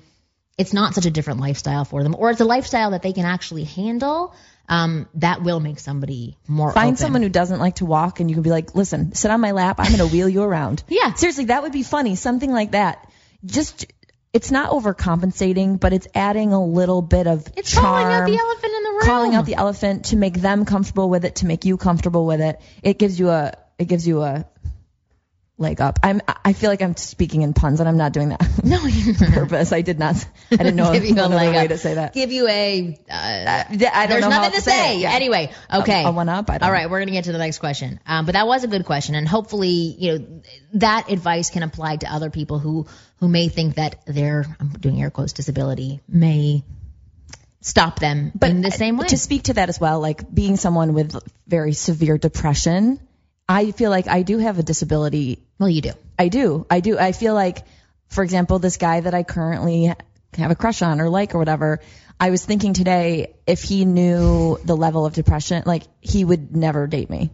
[0.58, 3.26] it's not such a different lifestyle for them, or it's a lifestyle that they can
[3.26, 4.34] actually handle.
[4.68, 6.98] Um, that will make somebody more find open.
[6.98, 9.52] someone who doesn't like to walk and you can be like, listen, sit on my
[9.52, 9.76] lap.
[9.80, 10.84] I'm going to wheel you around.
[10.90, 11.14] Yeah.
[11.14, 12.16] Seriously, that would be funny.
[12.16, 13.08] Something like that.
[13.46, 13.86] Just,
[14.34, 17.86] it's not overcompensating, but it's adding a little bit of It's charm.
[17.86, 19.02] calling out the elephant in the room.
[19.04, 22.42] Calling out the elephant to make them comfortable with it, to make you comfortable with
[22.42, 22.60] it.
[22.82, 24.46] It gives you a, it gives you a
[25.58, 26.00] leg up.
[26.04, 29.16] I'm, I feel like I'm speaking in puns and I'm not doing that no, you're
[29.16, 29.72] on purpose.
[29.72, 30.16] I did not,
[30.52, 31.68] I didn't know Give you a leg way up.
[31.70, 32.14] to say that.
[32.14, 33.00] Give you a.
[33.10, 35.00] Uh, I don't there's know nothing to say.
[35.00, 35.12] yeah.
[35.14, 36.04] Anyway, okay.
[36.04, 36.50] A, a one up.
[36.50, 36.88] I don't All know.
[36.90, 38.00] we're gonna get to the next question.
[38.06, 40.42] Um, but that was a good question, and hopefully, you know,
[40.74, 42.88] that advice can apply to other people who
[43.20, 46.64] who may think that their I'm doing air quotes disability may
[47.62, 49.08] stop them in the same way.
[49.08, 51.16] To speak to that as well, like being someone with
[51.48, 53.00] very severe depression,
[53.48, 55.44] I feel like I do have a disability.
[55.60, 55.94] well, you do.
[56.18, 56.66] I do.
[56.70, 56.98] I do.
[56.98, 57.64] I feel like,
[58.08, 59.94] for example, this guy that I currently
[60.38, 61.82] have a crush on or like or whatever,
[62.20, 66.88] I was thinking today if he knew the level of depression, like he would never
[66.88, 67.32] date me.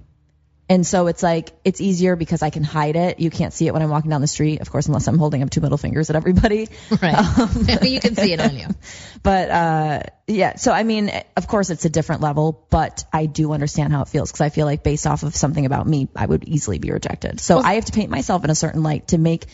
[0.71, 3.19] And so it's like it's easier because I can hide it.
[3.19, 5.43] You can't see it when I'm walking down the street, of course, unless I'm holding
[5.43, 6.69] up two middle fingers at everybody.
[7.01, 7.83] Right.
[7.83, 8.67] you can see it on you.
[9.23, 13.51] But uh, yeah, so I mean, of course, it's a different level, but I do
[13.51, 16.25] understand how it feels because I feel like based off of something about me, I
[16.25, 17.41] would easily be rejected.
[17.41, 19.47] So I have to paint myself in a certain light to make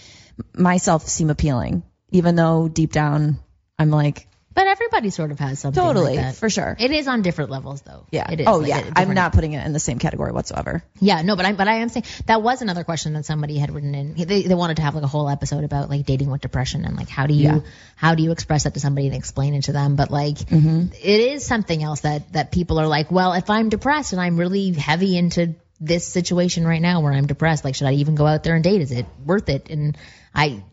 [0.53, 3.39] myself seem appealing, even though deep down
[3.79, 5.83] I'm like, But everybody sort of has something.
[5.83, 6.35] totally, like that.
[6.35, 6.75] for sure.
[6.79, 8.05] It is on different levels, though.
[8.11, 8.31] yeah.
[8.31, 8.47] It is.
[8.47, 8.91] oh like, yeah.
[8.95, 10.83] I'm not putting it in the same category whatsoever.
[10.99, 13.71] Yeah, no, but I but I am saying that was another question that somebody had
[13.71, 14.15] written in.
[14.15, 16.97] They they wanted to have like a whole episode about like dating with depression and
[16.97, 17.59] like how do you Yeah.
[17.95, 19.95] how do you express that to somebody and explain it to them.
[19.95, 20.87] But like Mm-hmm.
[20.93, 24.37] it is something else that that people are like, well, if I'm depressed and I'm
[24.37, 28.25] really heavy into this situation right now where I'm depressed, like should I even go
[28.25, 28.81] out there and date?
[28.81, 29.69] Is it worth it?
[29.69, 29.95] And
[30.33, 30.63] I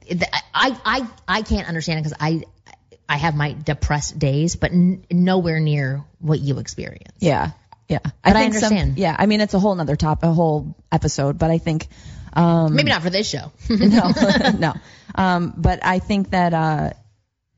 [0.54, 2.44] I I I can't understand it because I
[3.08, 7.16] I have my depressed days, but n- nowhere near what you experience.
[7.18, 7.50] Yeah.
[7.88, 7.98] Yeah.
[8.02, 8.98] But I think some- understand.
[8.98, 9.14] yeah.
[9.18, 11.86] I mean, it's a whole nother top, a whole episode, but I think,
[12.32, 14.12] um, Maybe not for this show, no,
[14.58, 14.74] no.
[15.14, 16.90] Um, but I think that, uh,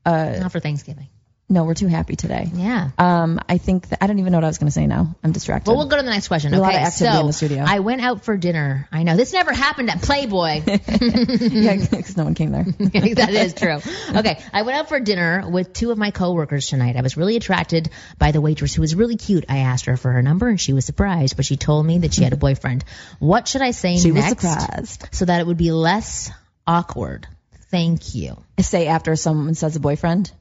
[0.05, 1.07] not for Thanksgiving.
[1.49, 2.49] No, we're too happy today.
[2.53, 2.89] Yeah.
[2.97, 5.15] Um, I think that I don't even know what I was going to say now.
[5.23, 5.69] I'm distracted.
[5.69, 6.53] Well, we'll go to the next question.
[6.53, 7.63] A Okay, lot of activity so in the studio.
[7.65, 8.87] I went out for dinner.
[8.91, 10.63] I know this never happened at Playboy.
[10.67, 12.65] yeah, because no one came there.
[13.15, 13.77] that is true.
[14.17, 16.97] Okay, I went out for dinner with two of my coworkers tonight.
[16.97, 19.45] I was really attracted by the waitress who was really cute.
[19.47, 22.13] I asked her for her number and she was surprised, but she told me that
[22.13, 22.83] she had a boyfriend.
[23.19, 25.07] What should I say She was next surprised.
[25.11, 26.29] so that it would be less
[26.65, 27.25] awkward?
[27.71, 28.43] Thank you.
[28.59, 30.31] Say after someone says a boyfriend.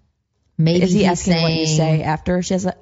[0.59, 2.75] Maybe Is he he's asking what you say after she has a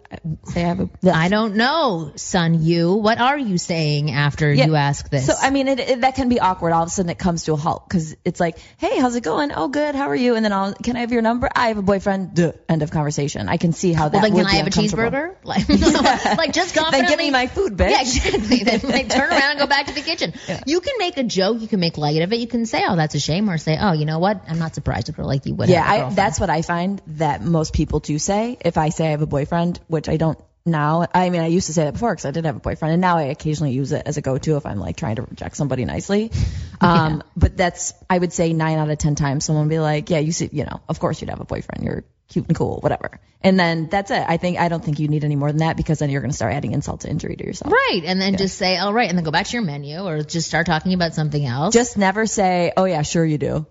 [0.45, 0.89] say I have a?
[1.13, 2.63] I don't know, son.
[2.63, 2.93] You.
[2.95, 4.67] What are you saying after Yeah.
[4.67, 5.27] you ask this?
[5.27, 6.73] So I mean, it, it, that can be awkward.
[6.73, 9.23] All of a sudden, it comes to a halt because it's like, "Hey, how's it
[9.23, 9.51] going?
[9.53, 9.97] Oh, good.
[9.97, 11.49] How are you?" And then I'll, "Can I have your number?
[11.53, 12.53] I have a boyfriend." Duh.
[12.69, 13.49] End of conversation.
[13.49, 14.13] I can see how that.
[14.13, 15.35] well, then would can I have a cheeseburger?
[15.45, 15.69] Like,
[16.39, 17.01] like just confidently.
[17.01, 17.91] Then give me my food, bitch.
[17.91, 18.63] Yeah, exactly.
[18.65, 20.33] Then like, turn around and go back to the kitchen.
[20.67, 21.61] You can make a joke.
[21.61, 22.39] You can make light of it.
[22.39, 24.45] You can say, "Oh, that's a shame," or say, "Oh, you know what?
[24.49, 27.43] I'm not surprised if girl like you would." Yeah, I, that's what I find that
[27.43, 28.57] most people do say.
[28.61, 31.07] If I say I have a boyfriend, which I don't now.
[31.13, 33.01] I mean, I used to say that before because I did have a boyfriend, and
[33.01, 35.85] now I occasionally use it as a go-to if I'm like trying to reject somebody
[35.85, 36.31] nicely.
[36.81, 40.11] Um, but that's I would say nine out of ten times someone will be like,
[40.11, 41.83] yeah, you see, you know, of course you'd have a boyfriend.
[41.83, 43.21] You're cute and cool, whatever.
[43.41, 44.23] And then that's it.
[44.29, 46.33] I think I don't think you need any more than that because then you're going
[46.33, 47.73] to start adding insult to injury to yourself.
[47.73, 50.23] right, and then just say, "All right," and then go back to your menu, or
[50.25, 51.73] just start talking about something else.
[51.73, 53.67] Just never say, oh yeah, sure you do.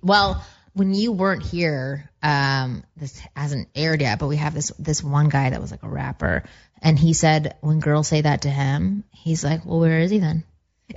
[0.00, 0.42] Well,
[0.74, 5.28] when you weren't here, um, this hasn't aired yet, but we have this this one
[5.28, 6.44] guy that was like a rapper,
[6.82, 10.18] and he said when girls say that to him, he's like, well, where is he
[10.18, 10.44] then?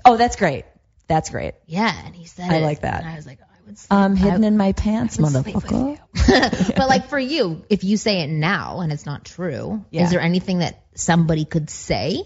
[0.03, 0.65] Oh, that's great.
[1.07, 1.53] That's great.
[1.65, 3.01] Yeah, and he said, I it, like that.
[3.03, 3.78] And I was like, I would.
[3.78, 6.67] Sleep, I'm hidden I, in my pants, I would sleep with motherfucker.
[6.67, 6.73] you.
[6.75, 10.03] but like for you, if you say it now and it's not true, Yeah.
[10.03, 12.23] is there anything that somebody could say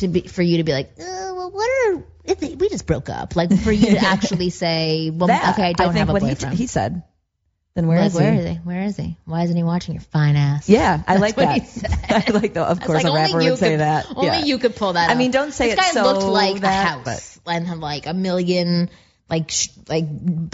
[0.00, 3.08] to be for you to be like, uh, well, what are it, we just broke
[3.08, 3.36] up?
[3.36, 6.22] Like for you to actually say, well, That, okay, I don't think have a what
[6.22, 6.56] he, boyfriend.
[6.56, 7.02] he said.
[7.74, 8.38] Then where like, is where he?
[8.40, 8.54] is he?
[8.56, 9.16] Where is he?
[9.26, 10.68] Why isn't he watching your fine ass?
[10.68, 11.62] Yeah, I like what that.
[11.62, 11.90] he said.
[12.08, 12.66] I like that.
[12.66, 14.06] Of course, like, a rapper would say could- that.
[14.14, 14.44] Only yeah.
[14.44, 15.08] you could pull that.
[15.08, 17.78] I mean, don't say this it guy so looked like that, a house and had
[17.78, 18.90] like a million
[19.30, 20.04] like sh- like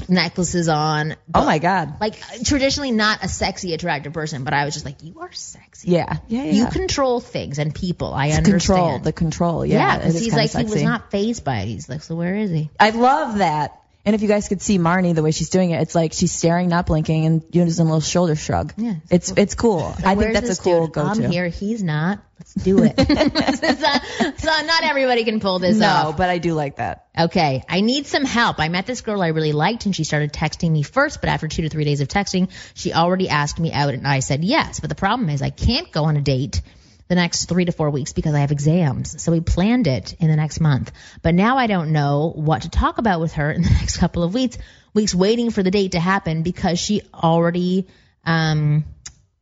[0.08, 1.16] necklaces on.
[1.34, 2.00] Oh my god.
[2.00, 5.90] Like traditionally not a sexy, attractive person, but I was just like, you are sexy.
[5.90, 6.18] Yeah.
[6.28, 6.44] Yeah.
[6.44, 6.52] Yeah.
[6.52, 8.12] You control things and people.
[8.12, 8.78] I It's understand.
[8.80, 8.98] control.
[9.00, 9.66] The control.
[9.66, 9.78] Yeah.
[9.78, 11.66] yeah, because he's like he was not phased by it.
[11.66, 12.70] He's like, so where is he?
[12.78, 13.80] I love that.
[14.04, 16.30] And if you guys could see Marni the way she's doing it, it's like she's
[16.30, 18.72] staring, not blinking, and using a little shoulder shrug.
[18.76, 19.96] Yeah, it's it's cool.
[20.04, 20.94] I think that's a cool dude?
[20.94, 21.24] go-to.
[21.24, 21.48] I'm here.
[21.48, 22.20] He's not.
[22.46, 22.96] Let's do it.
[24.36, 26.16] so, so not everybody can pull this No, off.
[26.16, 27.06] but I do like that.
[27.18, 28.60] Okay, I need some help.
[28.60, 31.48] I met this girl I really liked and she started texting me first, but after
[31.48, 34.78] two to three days of texting, she already asked me out and I said yes.
[34.78, 36.60] But the problem is I can't go on a date
[37.08, 39.22] the next three to four weeks because I have exams.
[39.22, 40.92] So we planned it in the next month.
[41.22, 44.22] But now I don't know what to talk about with her in the next couple
[44.22, 44.58] of weeks,
[44.94, 47.86] weeks waiting for the date to happen because she already,
[48.24, 48.84] um,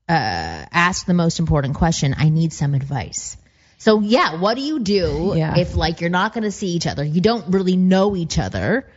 [0.09, 2.14] uh, asked the most important question.
[2.16, 3.36] I need some advice.
[3.78, 5.59] So yeah, what do you do Yeah.
[5.59, 7.05] if like you're not going to see each other?
[7.05, 8.88] You don't really know each other,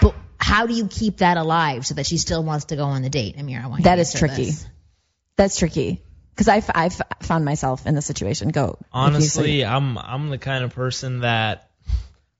[0.00, 3.02] but how do you keep that alive so that she still wants to go on
[3.02, 3.36] the date?
[3.38, 4.44] Amir, I want you That to is answer tricky.
[4.46, 4.66] this.
[5.36, 6.02] That's tricky
[6.34, 8.48] because I've I've found myself in this situation.
[8.50, 8.64] Go.
[8.64, 11.70] if you say- Honestly, I'm I'm the kind of person that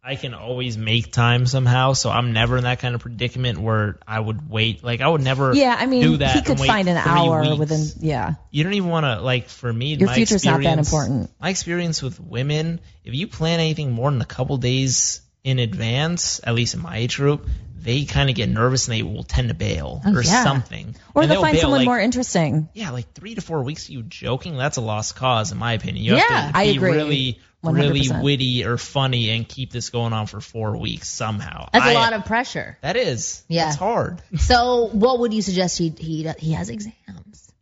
[0.04, 4.00] I can always make time somehow, so I'm never in that kind of predicament where
[4.06, 4.82] I would wait.
[4.82, 7.58] Like I would never Yeah, I mean, do that he could find an hour weeks.
[7.58, 7.86] within.
[8.00, 8.34] Yeah.
[8.50, 9.94] You don't even want to like for me.
[9.94, 11.30] Your my future's not that experience- important.
[11.40, 16.40] My experience with women, if you plan anything more than a couple days in advance,
[16.42, 17.48] at least in my age group,
[17.78, 20.42] they kind of get nervous and they will tend to bail Oh, or yeah.
[20.42, 20.96] something.
[21.14, 22.68] Or they'll find bail, someone like, more interesting.
[22.74, 23.84] Yeah, like three to four weeks.
[23.84, 24.56] Of you joking?
[24.56, 26.04] That's a lost cause, in my opinion.
[26.04, 26.92] You Yeah, have to I be agree.
[26.92, 28.22] really, really 100%.
[28.22, 31.68] witty or funny and keep this going on for four weeks somehow.
[31.72, 32.76] That's a a lot of pressure.
[32.80, 33.44] That is.
[33.48, 33.68] Yeah.
[33.68, 34.22] It's hard.
[34.38, 37.52] So what would you suggest he he he has exams?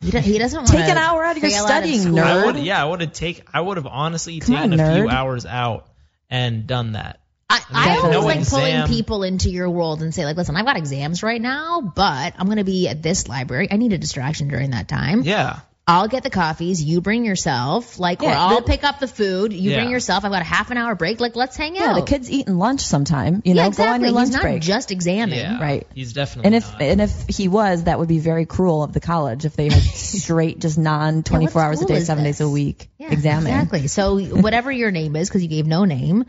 [0.00, 0.76] He, do, he doesn't want to.
[0.76, 2.14] Take an hour out of your studying, school.
[2.14, 2.24] nerd.
[2.24, 3.44] I would, yeah, I would have take.
[3.52, 5.88] I would have honestly Come taken on, a few hours out
[6.30, 7.20] and done that.
[7.50, 8.16] I, I Definitely.
[8.16, 11.22] always No like pulling people into your world and say like, listen, I've got exams
[11.24, 13.68] right now, but I'm going to be at this library.
[13.70, 15.22] I need a distraction during that time.
[15.22, 15.58] Yeah.
[15.90, 16.80] I'll get the coffees.
[16.82, 17.98] You bring yourself.
[17.98, 19.52] Like, or I'll the- pick up the food.
[19.52, 20.24] You bring yourself.
[20.24, 21.18] I've got a half an hour break.
[21.18, 21.80] Like, let's hang out.
[21.84, 23.42] Yeah, the kid's eating lunch sometime.
[23.44, 23.84] You know, yeah, exactly.
[23.90, 24.62] go on your lunch He's not break.
[24.62, 25.40] just examining.
[25.40, 25.60] Yeah.
[25.60, 25.86] Right.
[25.92, 26.46] He's definitely.
[26.46, 26.82] and if not.
[26.82, 29.82] and if he was, that would be very cruel of the college if they had
[29.82, 33.52] straight, just non 24 what hours a day, is seven days a week Yeah, examining.
[33.54, 33.88] Exactly.
[33.88, 36.24] So whatever your name is, because you gave no name,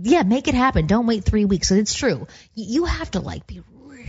[0.00, 0.86] yeah, make it happen.
[0.86, 1.68] Don't wait three weeks.
[1.68, 2.26] So it's true.
[2.54, 3.60] You have to like be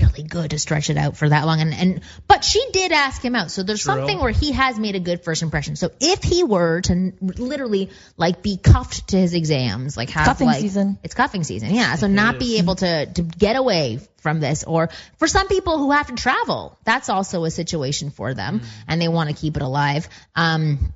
[0.02, 1.62] really good to stretch it out for that long.
[1.62, 3.96] And and but she did ask him out, so there's True.
[3.96, 5.76] something where he has made a good first impression.
[5.76, 10.48] So if he were to literally like be cuffed to his exams, like have Cuffing
[10.48, 10.98] like season.
[11.04, 11.96] it's cuffing season, yeah.
[11.96, 15.92] So not be able to to get away from this, or for some people who
[15.92, 19.62] have to travel, that's also a situation for them, and they want to keep it
[19.62, 20.08] alive.
[20.36, 20.94] Um,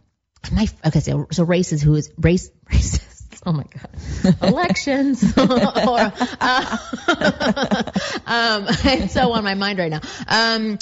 [0.51, 3.12] my okay, so so races who is race racists.
[3.45, 6.77] Oh my god, elections or uh,
[8.25, 10.01] um, it's so on my mind right now.
[10.27, 10.77] Um,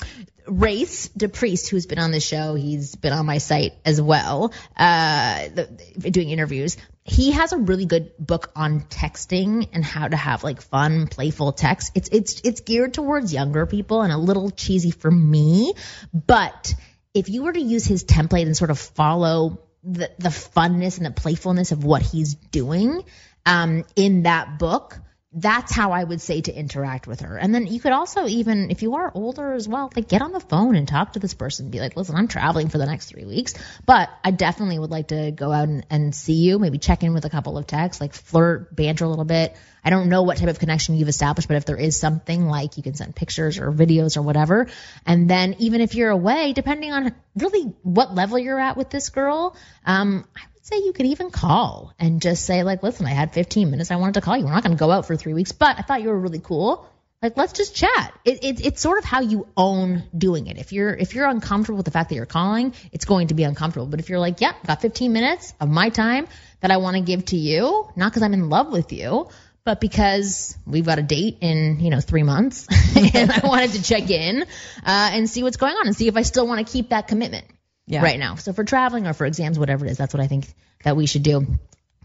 [0.45, 5.47] Race DePriest, who's been on the show, he's been on my site as well, uh,
[5.49, 6.78] the, doing interviews.
[7.03, 11.51] He has a really good book on texting and how to have like fun, playful
[11.53, 11.93] text.
[11.95, 15.74] It's it's it's geared towards younger people and a little cheesy for me,
[16.14, 16.76] but
[17.14, 21.06] if you were to use his template and sort of follow the, the funness and
[21.06, 23.04] the playfulness of what he's doing
[23.46, 25.00] um, in that book,
[25.34, 27.38] that's how I would say to interact with her.
[27.38, 30.34] And then you could also even, if you are older as well, like get on
[30.34, 31.70] the phone and talk to this person.
[31.70, 33.54] Be like, listen, I'm traveling for the next three weeks,
[33.86, 36.60] but I definitely would like to go out and, and see you.
[36.60, 39.56] Maybe check in with a couple of texts, like flirt, banter a little bit.
[39.86, 42.76] I don't know what type of connection you've established, but if there is something like
[42.76, 44.68] you can send pictures or videos or whatever.
[45.06, 49.10] And then even if you're away, depending on really what level you're at with this
[49.10, 49.56] girl,
[49.86, 53.72] um, I say you could even call and just say like, listen, I had 15
[53.72, 53.91] minutes.
[53.91, 54.45] I wanted to call you.
[54.45, 56.39] We're not going to go out for three weeks, but I thought you were really
[56.39, 56.88] cool.
[57.22, 58.14] Like, let's just chat.
[58.26, 60.57] It, it, it's sort of how you own doing it.
[60.57, 63.43] If you're if you're uncomfortable with the fact that you're calling, it's going to be
[63.43, 63.86] uncomfortable.
[63.86, 66.28] But if you're like, yep, got 15 minutes of my time
[66.62, 69.30] that I want to give to you, not because I'm in love with you,
[69.64, 73.84] but because we've got a date in, you know, three months and I wanted to
[73.84, 74.45] check in, uh,
[74.84, 77.45] and see what's going on and see if I still want to keep that commitment
[77.88, 78.04] Yeah.
[78.04, 78.36] right now.
[78.36, 80.48] So for traveling or for exams, whatever it is, that's what I think
[80.84, 81.46] that we should do.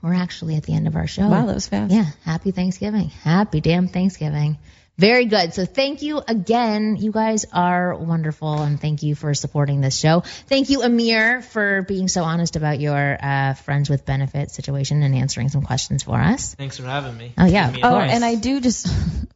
[0.03, 1.29] We're actually at the end of our show.
[1.29, 1.93] Wow, that was fast.
[1.93, 2.07] Yeah.
[2.24, 3.09] Happy Thanksgiving.
[3.09, 4.59] Happy damn Thanksgiving.
[4.99, 5.53] Very good.
[5.53, 6.97] So thank you again.
[6.97, 10.20] You guys are wonderful and thank you for supporting this show.
[10.47, 15.14] Thank you, Amir, for being so honest about your uh, friends with benefits situation and
[15.14, 16.55] answering some questions for us.
[16.55, 17.34] Thanks for having me.
[17.36, 18.11] Oh, yeah, me Oh, course.
[18.11, 18.88] and I do just,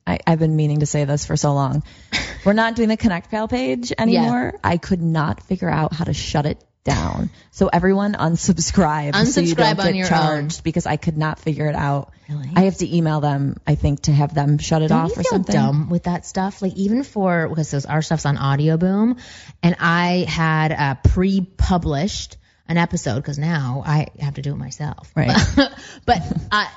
[0.07, 1.83] I, I've been meaning to say this for so long.
[2.47, 4.53] We're not doing the ConnectPal page anymore.
[4.55, 4.61] Yeah.
[4.65, 7.31] I could not figure out how to shut it down.
[7.51, 9.27] So everyone unsubscribe.
[9.27, 12.13] so you don't on get your charged because I could not figure it out.
[12.29, 12.51] Really?
[12.55, 15.21] I have to email them, I think, to have them shut it Don't off you
[15.21, 15.55] or feel something.
[15.55, 16.63] dumb with that stuff?
[16.63, 19.17] Like even for because those our stuff's on Audio Boom,
[19.63, 22.37] and I had uh, pre-published
[22.69, 25.11] an episode because now I have to do it myself.
[25.15, 25.37] Right.
[26.07, 26.23] but
[26.53, 26.71] I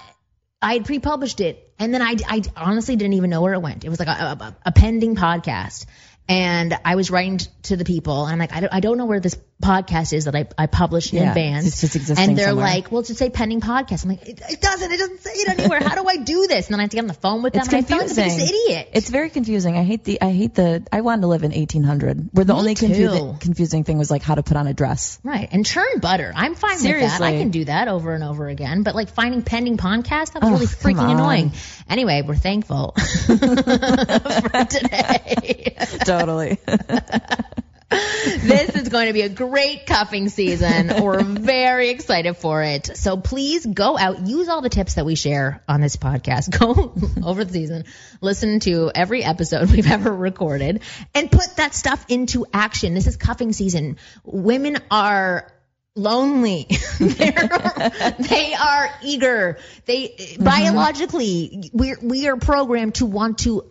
[0.61, 3.83] I had pre-published it, and then I, I honestly didn't even know where it went.
[3.83, 5.85] It was like a, a, a pending podcast,
[6.27, 8.97] and I was writing t- to the people, and I'm like, I don't, I don't
[8.97, 11.65] know where this podcast is that I, I published in Yeah, advance.
[11.67, 12.65] it's just existing And they're somewhere.
[12.65, 14.03] like, well, just say pending podcast.
[14.03, 14.91] I'm like, it, it doesn't.
[14.91, 15.79] It doesn't say it anywhere.
[15.81, 16.67] How do I do this?
[16.67, 17.61] And then I have to get on the phone with them.
[17.63, 18.41] It's and I feel like confusing.
[18.41, 18.89] I'm idiot.
[18.93, 19.77] It's very confusing.
[19.77, 20.21] I hate the.
[20.21, 20.85] I hate the.
[20.91, 22.85] I wanted to live in 1800, where the Me only too.
[22.87, 25.19] confusing confusing thing was like how to put on a dress.
[25.23, 25.47] Right.
[25.51, 26.31] And churn butter.
[26.35, 27.21] I'm fine with that.
[27.21, 28.83] I can do that over and over again.
[28.83, 31.51] But like finding pending podcast, that was Ugh, really freaking annoying.
[31.89, 33.35] Anyway, we're thankful for
[34.65, 35.75] today.
[36.05, 36.57] totally.
[38.41, 41.03] this is going to be a great cuffing season.
[41.03, 42.97] We're very excited for it.
[42.97, 46.57] So please go out, use all the tips that we share on this podcast.
[46.59, 46.93] Go
[47.25, 47.85] over the season,
[48.21, 50.81] listen to every episode we've ever recorded,
[51.13, 52.93] and put that stuff into action.
[52.93, 53.97] This is cuffing season.
[54.23, 55.51] Women are
[55.95, 56.67] lonely.
[56.99, 59.57] They are eager.
[59.85, 60.43] They mm-hmm.
[60.43, 63.69] biologically we're we are programmed to want to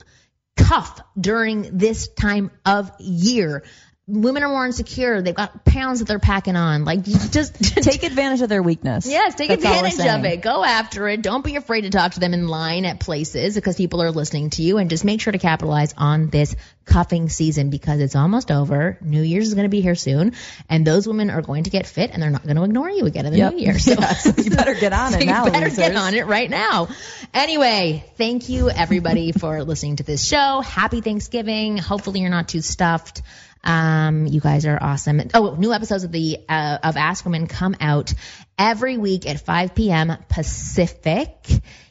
[0.57, 3.65] cuff during this time of year.
[4.13, 5.23] Women are more insecure.
[5.23, 6.85] They've got pounds that they're packing on.
[6.85, 9.07] Like just Take advantage of their weakness.
[9.07, 10.43] Yes, take That's advantage of it.
[10.43, 11.23] Go after it.
[11.23, 14.51] Don't be afraid to talk to them in line at places because people are listening
[14.51, 16.55] to you and just make sure to capitalize on this
[16.85, 18.99] cuffing season because it's almost over.
[19.01, 20.35] New Year's is going to be here soon
[20.69, 23.07] and those women are going to get fit and they're not going to ignore you
[23.07, 23.55] again in the Yep.
[23.55, 23.79] new year.
[23.79, 26.27] So Yeah, so you better get on so it now, You better get on it
[26.27, 26.89] right now.
[27.33, 30.61] Anyway, thank you everybody for listening to this show.
[30.61, 31.79] Happy Thanksgiving.
[31.79, 33.23] Hopefully you're not too stuffed.
[33.65, 35.21] Um, you guys are awesome.
[35.35, 38.13] Oh, new episodes of the uh, of Ask Women come out
[38.59, 40.17] every week at 5 p.m.
[40.29, 41.31] Pacific.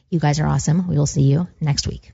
[0.10, 0.88] You guys are awesome.
[0.88, 2.12] We will see you next week.